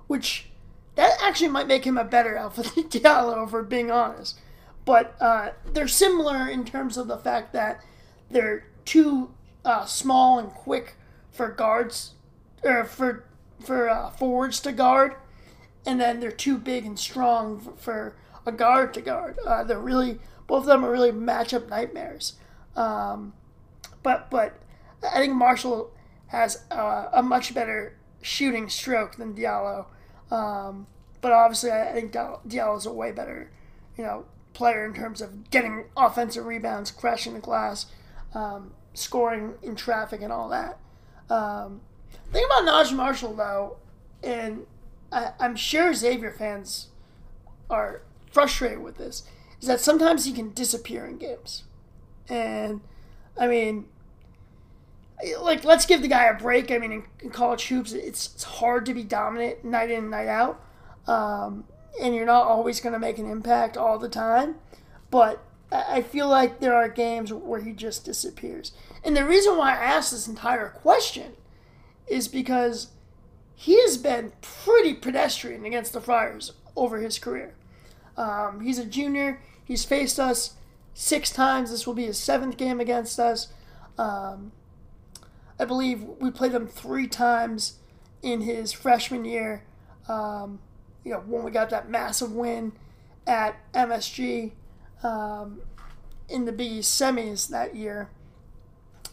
[0.07, 0.47] which
[0.95, 4.39] that actually might make him a better alpha than Diallo, for being honest.
[4.85, 7.81] But uh, they're similar in terms of the fact that
[8.29, 9.31] they're too
[9.63, 10.95] uh, small and quick
[11.31, 12.13] for guards
[12.63, 13.25] or for
[13.63, 15.15] for uh, forwards to guard,
[15.85, 18.15] and then they're too big and strong for, for
[18.45, 19.37] a guard to guard.
[19.45, 22.33] Uh, they're really both of them are really matchup nightmares.
[22.75, 23.33] Um,
[24.03, 24.57] but but
[25.03, 25.91] I think Marshall
[26.27, 29.85] has uh, a much better shooting stroke than Diallo.
[30.29, 30.87] Um,
[31.19, 33.51] but obviously, I think Diallo is a way better,
[33.97, 37.87] you know, player in terms of getting offensive rebounds, crashing the glass,
[38.33, 40.79] um, scoring in traffic, and all that.
[41.29, 41.81] Um,
[42.31, 43.77] thing about Naj Marshall, though,
[44.23, 44.65] and
[45.11, 46.87] I, I'm sure Xavier fans
[47.69, 48.01] are
[48.31, 49.23] frustrated with this,
[49.59, 51.63] is that sometimes he can disappear in games.
[52.31, 52.81] And,
[53.37, 53.85] I mean,
[55.39, 56.71] like, let's give the guy a break.
[56.71, 60.11] I mean, in, in college hoops, it's, it's hard to be dominant night in, and
[60.11, 60.63] night out.
[61.07, 61.65] Um,
[62.01, 64.55] and you're not always going to make an impact all the time.
[65.11, 68.71] But I feel like there are games where he just disappears.
[69.03, 71.33] And the reason why I asked this entire question
[72.07, 72.87] is because
[73.55, 77.53] he has been pretty pedestrian against the Friars over his career.
[78.17, 79.41] Um, he's a junior.
[79.63, 80.55] He's faced us
[80.93, 81.71] six times.
[81.71, 83.47] This will be his seventh game against us.
[83.97, 84.51] Um,
[85.59, 87.79] I believe we played him three times
[88.21, 89.63] in his freshman year.
[90.07, 90.59] Um,
[91.03, 92.73] you know, when we got that massive win
[93.27, 94.51] at MSG
[95.03, 95.61] um,
[96.29, 98.09] in the East semis that year.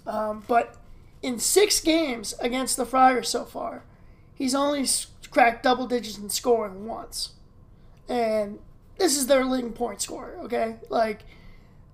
[0.07, 0.77] Um, but
[1.23, 3.85] in six games against the Friars so far,
[4.35, 4.87] he's only
[5.31, 7.33] cracked double digits in scoring once.
[8.09, 8.59] And
[8.97, 10.77] this is their leading point scorer, okay?
[10.89, 11.23] Like,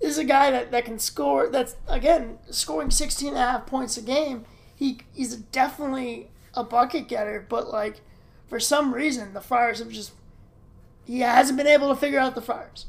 [0.01, 3.97] is a guy that, that can score, that's, again, scoring 16 and a half points
[3.97, 4.45] a game.
[4.75, 8.01] He, he's definitely a bucket getter, but, like,
[8.47, 10.13] for some reason, the Friars have just,
[11.05, 12.87] he hasn't been able to figure out the Friars.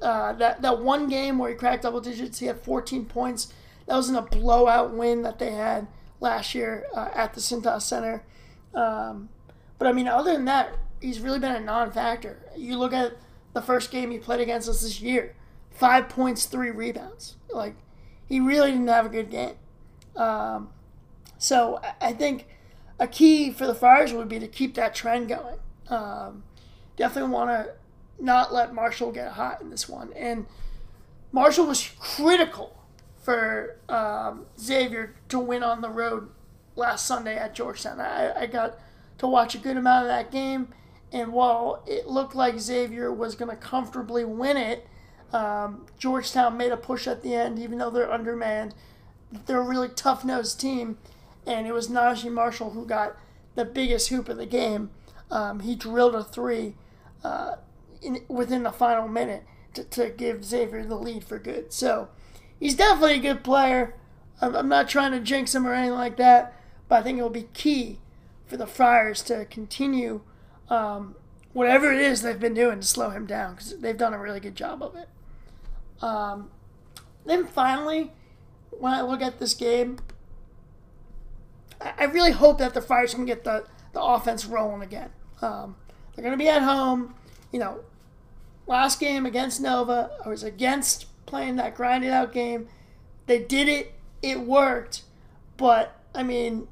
[0.00, 3.52] Uh, that, that one game where he cracked double digits, he had 14 points.
[3.86, 5.86] That was in a blowout win that they had
[6.20, 8.24] last year uh, at the Cintas Center.
[8.74, 9.28] Um,
[9.78, 12.38] but I mean, other than that, he's really been a non-factor.
[12.56, 13.12] You look at
[13.52, 15.34] the first game he played against us this year,
[15.74, 17.36] five points, three rebounds.
[17.52, 17.76] Like
[18.26, 19.56] he really didn't have a good game.
[20.16, 20.70] Um,
[21.38, 22.46] so I think
[22.98, 25.56] a key for the Friars would be to keep that trend going.
[25.88, 26.44] Um,
[26.96, 27.72] definitely want to
[28.18, 30.12] not let Marshall get hot in this one.
[30.14, 30.46] And
[31.32, 32.76] Marshall was critical
[33.20, 36.30] for um, Xavier to win on the road
[36.76, 38.00] last Sunday at Georgetown.
[38.00, 38.78] I, I got
[39.18, 40.68] to watch a good amount of that game,
[41.12, 44.86] and while it looked like Xavier was going to comfortably win it,
[45.34, 48.72] um, Georgetown made a push at the end, even though they're undermanned.
[49.46, 50.96] They're a really tough nosed team,
[51.44, 53.16] and it was Naji Marshall who got
[53.56, 54.90] the biggest hoop of the game.
[55.32, 56.76] Um, he drilled a three
[57.24, 57.56] uh,
[58.00, 59.42] in, within the final minute
[59.74, 61.72] to, to give Xavier the lead for good.
[61.72, 62.10] So
[62.60, 63.96] he's definitely a good player.
[64.40, 66.54] I'm, I'm not trying to jinx him or anything like that,
[66.88, 67.98] but I think it will be key
[68.46, 70.20] for the Friars to continue
[70.68, 71.16] um,
[71.52, 74.38] whatever it is they've been doing to slow him down because they've done a really
[74.38, 75.08] good job of it.
[76.00, 76.50] Um,
[77.24, 78.12] then finally,
[78.70, 79.98] when I look at this game,
[81.80, 85.10] I, really hope that the Friars can get the, the offense rolling again.
[85.42, 85.76] Um,
[86.14, 87.14] they're going to be at home.
[87.52, 87.80] You know,
[88.66, 92.68] last game against Nova, I was against playing that grinded out game.
[93.26, 95.02] They did it, it worked,
[95.56, 96.68] but I mean,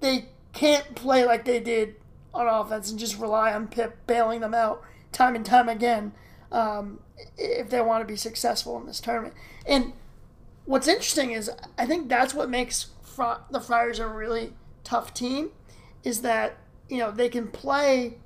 [0.00, 1.96] they can't play like they did
[2.32, 4.82] on offense and just rely on Pip bailing them out
[5.12, 6.12] time and time again
[6.52, 7.00] um,
[7.36, 9.34] if they want to be successful in this tournament.
[9.66, 9.92] And
[10.64, 12.88] what's interesting is I think that's what makes
[13.50, 15.50] the Friars a really tough team
[16.04, 16.56] is that
[16.88, 18.16] you know they can play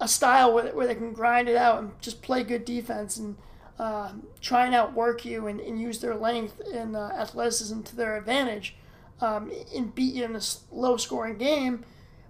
[0.00, 3.36] a style where, where they can grind it out and just play good defense and
[3.78, 8.16] uh, try and outwork you and, and use their length and uh, athleticism to their
[8.16, 8.76] advantage
[9.20, 11.84] um, and beat you in a low scoring game.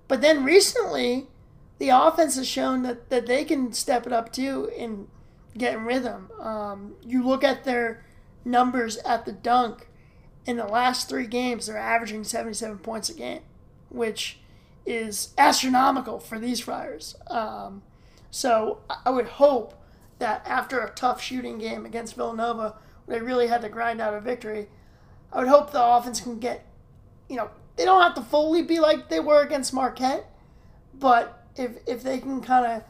[0.09, 1.27] But then recently,
[1.79, 5.09] the offense has shown that, that they can step it up too in
[5.85, 6.31] rhythm.
[6.41, 8.05] Um, you look at their
[8.45, 9.89] numbers at the dunk,
[10.47, 13.43] in the last three games, they're averaging 77 points a game,
[13.91, 14.39] which
[14.87, 17.17] is astronomical for these Friars.
[17.27, 17.83] Um,
[18.31, 19.75] So I would hope
[20.19, 24.15] that after a tough shooting game against Villanova, where they really had to grind out
[24.15, 24.69] a victory,
[25.33, 26.65] I would hope the offense can get,
[27.29, 30.31] you know, they don't have to fully be like they were against Marquette,
[30.95, 32.83] but if if they can kind of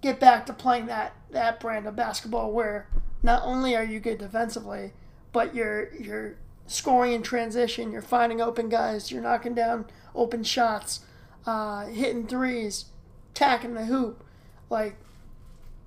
[0.00, 2.88] get back to playing that that brand of basketball where
[3.22, 4.92] not only are you good defensively,
[5.32, 11.00] but you're you're scoring in transition, you're finding open guys, you're knocking down open shots,
[11.46, 12.86] uh, hitting threes,
[13.34, 14.24] tacking the hoop,
[14.70, 14.96] like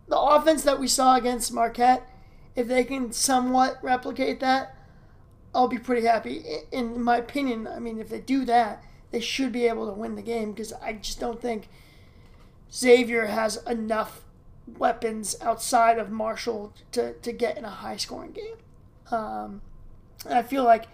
[0.08, 2.08] the offense that we saw against Marquette.
[2.56, 4.76] If they can somewhat replicate that,
[5.54, 6.44] I'll be pretty happy.
[6.72, 10.16] In my opinion, I mean, if they do that, they should be able to win
[10.16, 11.70] the game because I just don't think
[12.72, 14.22] Xavier has enough
[14.78, 18.56] weapons outside of Marshall to, to get in a high scoring game.
[19.12, 19.62] Um,
[20.26, 20.86] and I feel like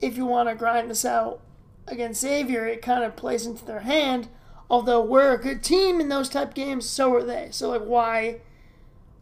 [0.00, 1.40] if you want to grind this out
[1.88, 4.28] against Xavier, it kind of plays into their hand.
[4.68, 7.48] Although we're a good team in those type games, so are they.
[7.50, 8.40] So like, why,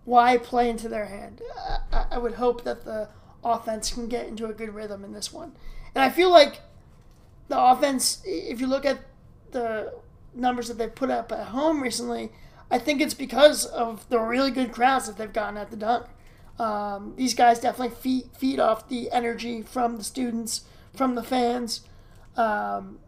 [0.05, 1.43] why play into their hand?
[1.93, 3.09] I, I would hope that the
[3.43, 5.53] offense can get into a good rhythm in this one.
[5.95, 6.61] And I feel like
[7.49, 9.01] the offense, if you look at
[9.53, 9.95] the
[10.35, 12.31] numbers that they've put up at home recently,
[12.71, 16.07] I think it's because of the really good crowds that they've gotten at the dunk.
[16.59, 20.63] Um, these guys definitely feed, feed off the energy from the students,
[20.95, 21.83] from the fans.
[22.37, 22.99] Um,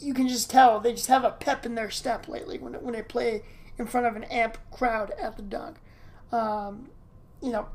[0.00, 2.94] you can just tell they just have a pep in their step lately when, when
[2.94, 3.42] they play
[3.78, 5.76] in front of an amp crowd at the dunk.
[6.32, 6.90] Um,
[7.42, 7.68] you know,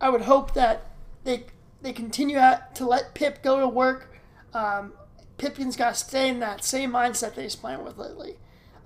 [0.00, 0.90] I would hope that
[1.24, 1.46] they
[1.80, 4.12] they continue to let Pip go to work.
[4.52, 4.94] Um,
[5.36, 8.36] Pipkin's got to stay in that same mindset that he's playing with lately.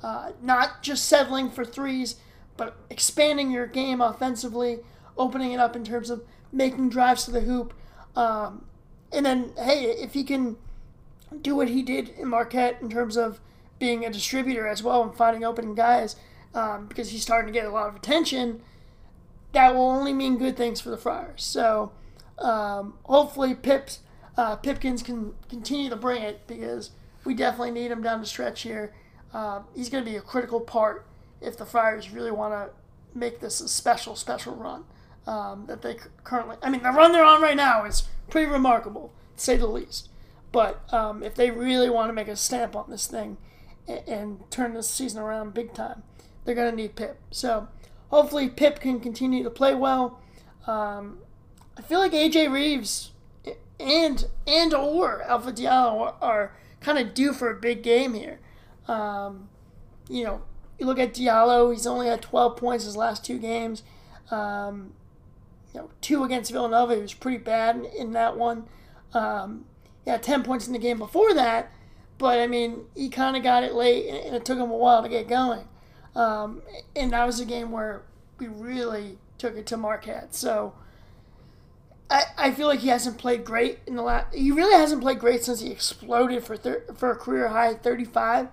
[0.02, 2.16] Uh, not just settling for threes,
[2.56, 4.78] but expanding your game offensively,
[5.16, 6.22] opening it up in terms of
[6.52, 7.74] making drives to the hoop.
[8.14, 8.64] Um,
[9.12, 10.56] and then, hey, if he can
[11.42, 13.40] do what he did in Marquette in terms of
[13.78, 16.16] being a distributor as well and finding opening guys,
[16.54, 18.60] um, because he's starting to get a lot of attention,
[19.52, 21.42] that will only mean good things for the Friars.
[21.42, 21.92] So
[22.38, 24.00] um, hopefully, Pips
[24.36, 26.90] uh, Pipkins can continue to bring it because
[27.24, 28.94] we definitely need him down the stretch here.
[29.32, 31.06] Uh, he's going to be a critical part
[31.40, 32.70] if the Friars really want to
[33.18, 34.84] make this a special, special run
[35.26, 36.56] um, that they currently.
[36.62, 40.08] I mean, the run they're on right now is pretty remarkable, to say the least.
[40.50, 43.36] But um, if they really want to make a stamp on this thing
[43.86, 46.02] and, and turn this season around big time,
[46.44, 47.18] they're going to need Pip.
[47.30, 47.68] So
[48.08, 50.20] hopefully, Pip can continue to play well.
[50.66, 51.18] Um,
[51.76, 53.12] I feel like AJ Reeves
[53.78, 58.40] and and or Alpha Diallo are, are kind of due for a big game here.
[58.88, 59.48] Um,
[60.08, 60.42] you know,
[60.78, 63.82] you look at Diallo; he's only had 12 points his last two games.
[64.30, 64.92] Um,
[65.74, 68.64] you know, two against Villanova, he was pretty bad in, in that one.
[69.12, 69.66] Um,
[70.10, 71.70] had 10 points in the game before that,
[72.16, 75.02] but I mean, he kind of got it late, and it took him a while
[75.02, 75.68] to get going.
[76.14, 76.62] Um,
[76.96, 78.02] and that was a game where
[78.38, 80.34] we really took it to Marquette.
[80.34, 80.74] So
[82.10, 84.34] I, I feel like he hasn't played great in the last.
[84.34, 88.48] He really hasn't played great since he exploded for thir- for a career high 35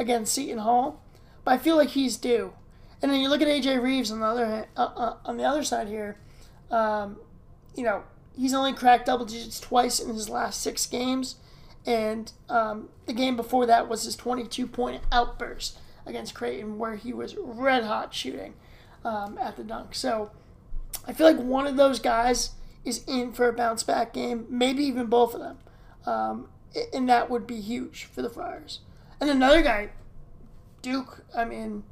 [0.00, 1.00] against Seton Hall.
[1.44, 2.54] But I feel like he's due.
[3.00, 5.62] And then you look at AJ Reeves on the other uh, uh, on the other
[5.62, 6.16] side here.
[6.70, 7.16] Um,
[7.74, 8.02] you know,
[8.36, 11.36] he's only cracked double digits twice in his last six games,
[11.86, 17.12] and um, the game before that was his 22 point outburst against Creighton, where he
[17.12, 18.54] was red hot shooting
[19.04, 19.94] um, at the dunk.
[19.94, 20.30] So
[21.06, 22.50] I feel like one of those guys
[22.84, 25.58] is in for a bounce back game, maybe even both of them.
[26.06, 26.48] Um,
[26.92, 28.80] and that would be huge for the Friars.
[29.20, 29.90] And another guy,
[30.82, 31.84] Duke, I mean,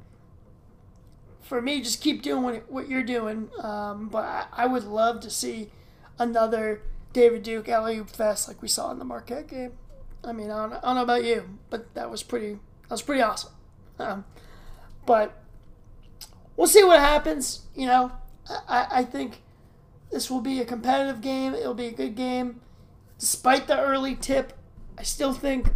[1.41, 3.49] for me, just keep doing what, what you're doing.
[3.59, 5.71] Um, but I, I, would love to see
[6.17, 6.81] another
[7.13, 9.73] David Duke alley fest like we saw in the Marquette game.
[10.23, 12.53] I mean, I don't, I don't know about you, but that was pretty.
[12.83, 13.51] That was pretty awesome.
[13.99, 14.25] Um,
[15.05, 15.41] but
[16.55, 17.61] we'll see what happens.
[17.75, 18.11] You know,
[18.67, 19.41] I, I think
[20.11, 21.53] this will be a competitive game.
[21.53, 22.61] It'll be a good game.
[23.19, 24.53] Despite the early tip,
[24.97, 25.71] I still think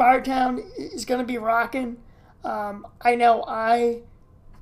[0.00, 1.98] Friartown is going to be rocking.
[2.42, 4.00] Um, I know I,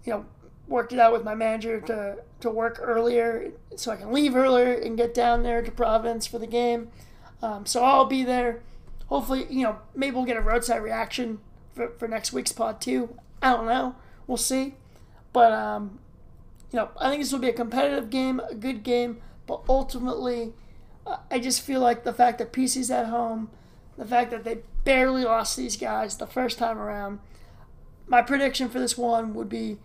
[0.04, 0.26] you know,
[0.66, 4.72] worked it out with my manager to, to work earlier so I can leave earlier
[4.72, 6.90] and get down there to Providence for the game.
[7.40, 8.62] Um, so I'll be there.
[9.06, 11.38] Hopefully, you know, maybe we'll get a roadside reaction
[11.72, 13.16] for, for next week's pod too.
[13.40, 13.94] I don't know.
[14.26, 14.74] We'll see.
[15.32, 16.00] But um,
[16.72, 20.52] you know, I think this will be a competitive game, a good game, but ultimately,
[21.30, 23.50] I just feel like the fact that PC's at home,
[23.96, 24.58] the fact that they
[24.88, 27.20] barely lost these guys the first time around,
[28.06, 29.78] my prediction for this one would be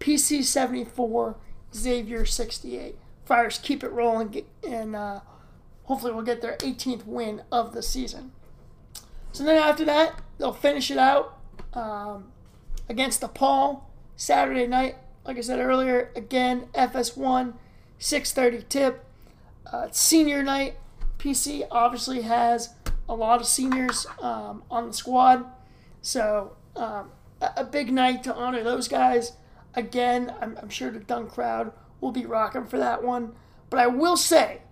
[0.00, 1.36] PC 74,
[1.74, 2.96] Xavier 68.
[3.24, 5.20] Friars keep it rolling, and uh,
[5.84, 8.32] hopefully we'll get their 18th win of the season.
[9.32, 11.38] So then after that, they'll finish it out
[11.74, 12.32] um,
[12.88, 13.82] against DePaul
[14.16, 14.96] Saturday night
[15.26, 17.54] like I said earlier, again, FS1,
[17.98, 19.04] 6.30 tip.
[19.70, 20.76] Uh, senior night.
[21.18, 22.74] PC obviously has
[23.08, 25.44] a lot of seniors um, on the squad.
[26.02, 29.32] So um, a, a, big night to honor those guys.
[29.74, 33.32] Again, I'm, I'm sure the Dunk crowd will be rocking for that one.
[33.70, 34.62] But I will say,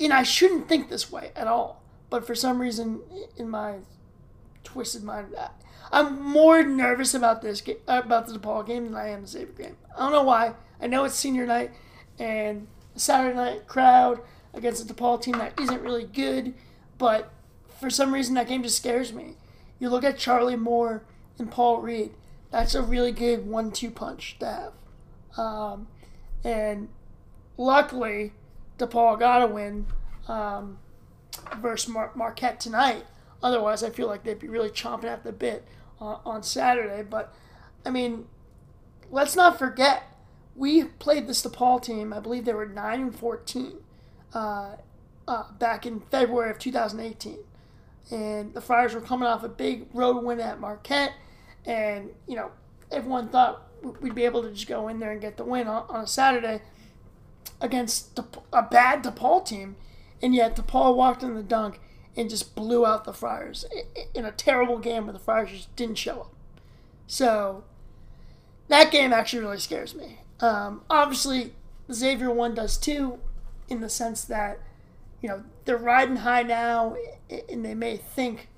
[0.00, 3.00] and I shouldn't think this way at all, but for some reason
[3.36, 3.78] in my
[4.62, 5.34] twisted mind,
[5.92, 9.52] I'm more nervous about this game, about the DePaul game than I am the Xavier
[9.52, 9.76] game.
[9.96, 10.54] I don't know why.
[10.80, 11.70] I know it's senior night
[12.18, 12.66] and
[12.96, 14.20] Saturday night crowd
[14.54, 16.54] against a DePaul team that isn't really good,
[16.98, 17.30] but
[17.80, 19.36] for some reason that game just scares me.
[19.78, 21.04] You look at Charlie Moore
[21.38, 22.12] and Paul Reed.
[22.50, 24.72] That's a really good one-two punch to have.
[25.36, 25.88] Um,
[26.44, 26.88] and
[27.56, 28.32] luckily,
[28.78, 29.86] DePaul got a win
[30.28, 30.78] um,
[31.58, 33.04] versus Mar- Marquette tonight.
[33.42, 35.66] Otherwise, I feel like they'd be really chomping at the bit
[35.98, 37.02] on, on Saturday.
[37.02, 37.34] But,
[37.84, 38.26] I mean,
[39.10, 40.04] let's not forget,
[40.54, 42.12] we played this DePaul team.
[42.12, 43.78] I believe they were 9 and 14
[44.34, 44.76] uh,
[45.26, 47.38] uh, back in February of 2018.
[48.10, 51.12] And the Friars were coming off a big road win at Marquette.
[51.64, 52.50] And, you know,
[52.90, 53.62] everyone thought
[54.00, 56.06] we'd be able to just go in there and get the win on, on a
[56.06, 56.60] Saturday
[57.60, 58.18] against
[58.52, 59.76] a bad DePaul team.
[60.22, 61.80] And yet DePaul walked in the dunk
[62.16, 63.64] and just blew out the Friars
[64.14, 66.34] in a terrible game where the Friars just didn't show up.
[67.06, 67.64] So
[68.68, 70.20] that game actually really scares me.
[70.40, 71.54] Um, obviously,
[71.92, 73.18] Xavier one does too,
[73.68, 74.60] in the sense that
[75.20, 76.96] you know they're riding high now,
[77.48, 78.48] and they may think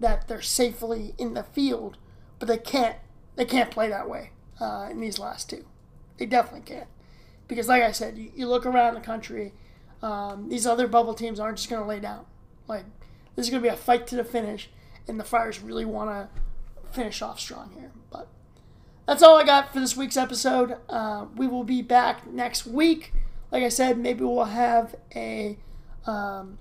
[0.00, 1.98] that they're safely in the field,
[2.38, 2.96] but they can't.
[3.36, 4.30] They can't play that way
[4.60, 5.64] uh, in these last two.
[6.18, 6.88] They definitely can't,
[7.48, 9.52] because like I said, you, you look around the country.
[10.02, 12.24] Um, these other bubble teams aren't just going to lay down.
[12.66, 12.84] Like
[13.36, 14.70] this is going to be a fight to the finish,
[15.06, 16.28] and the Friars really want to
[16.92, 17.92] finish off strong here.
[18.10, 18.28] But
[19.06, 20.76] that's all I got for this week's episode.
[20.88, 23.12] Uh, we will be back next week.
[23.50, 25.58] Like I said, maybe we'll have a
[26.06, 26.58] um,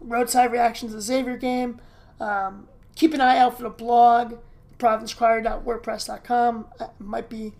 [0.00, 1.80] roadside reaction to the Xavier game.
[2.20, 4.38] Um, keep an eye out for the blog,
[4.78, 6.66] providencecrier.wordpress.com.
[6.80, 7.52] I might be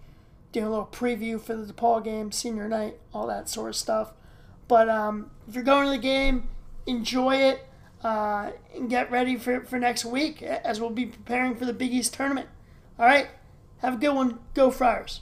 [0.53, 4.13] doing a little preview for the DePaul game, senior night, all that sort of stuff.
[4.69, 6.49] But um, if you're going to the game,
[6.87, 7.67] enjoy it
[8.03, 11.93] uh, and get ready for, for next week as we'll be preparing for the Big
[11.93, 12.49] East tournament.
[12.99, 13.29] All right?
[13.79, 14.39] Have a good one.
[14.55, 15.21] Go Friars.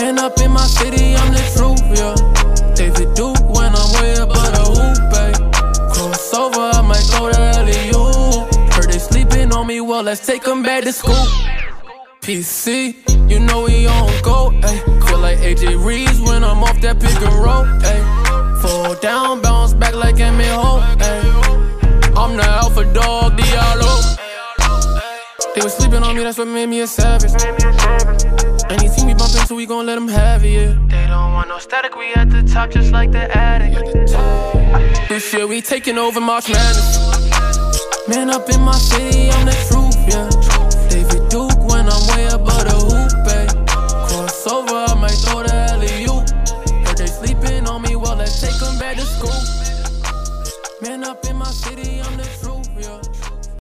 [0.00, 2.14] Man up in my city, I'm the truth, yeah.
[2.74, 5.36] David Duke when I'm way above the hoop, babe.
[5.92, 7.38] Crossover, I might go to
[7.68, 8.72] LEU.
[8.72, 11.26] Heard they sleeping on me, well, let's take them back to school.
[12.22, 12.96] PC,
[13.30, 15.06] you know we on go, ayy.
[15.06, 18.62] Feel like AJ Reeves when I'm off that pick and roll, ayy.
[18.62, 22.16] Fall down, bounce back like Emmitt Holt, ayy.
[22.16, 24.19] I'm the alpha dog, Diallo.
[25.60, 27.32] They was sleeping on me, that's what made me a savage.
[28.70, 30.74] And he see me bumping, we gon' let them have it, yeah.
[30.88, 33.74] They don't want no static, we at the top just like the attic.
[35.10, 38.08] This year we taking over March Madness.
[38.08, 40.30] Man up in my city, I'm the truth, yeah.
[40.88, 43.44] David Duke when I'm way above the hoop, eh.
[43.44, 43.66] babe.
[44.08, 46.06] Crossover, I might throw the alley
[46.86, 49.40] Heard they sleeping on me, well let's take them back to school.
[50.80, 52.39] Man up in my city, I'm the.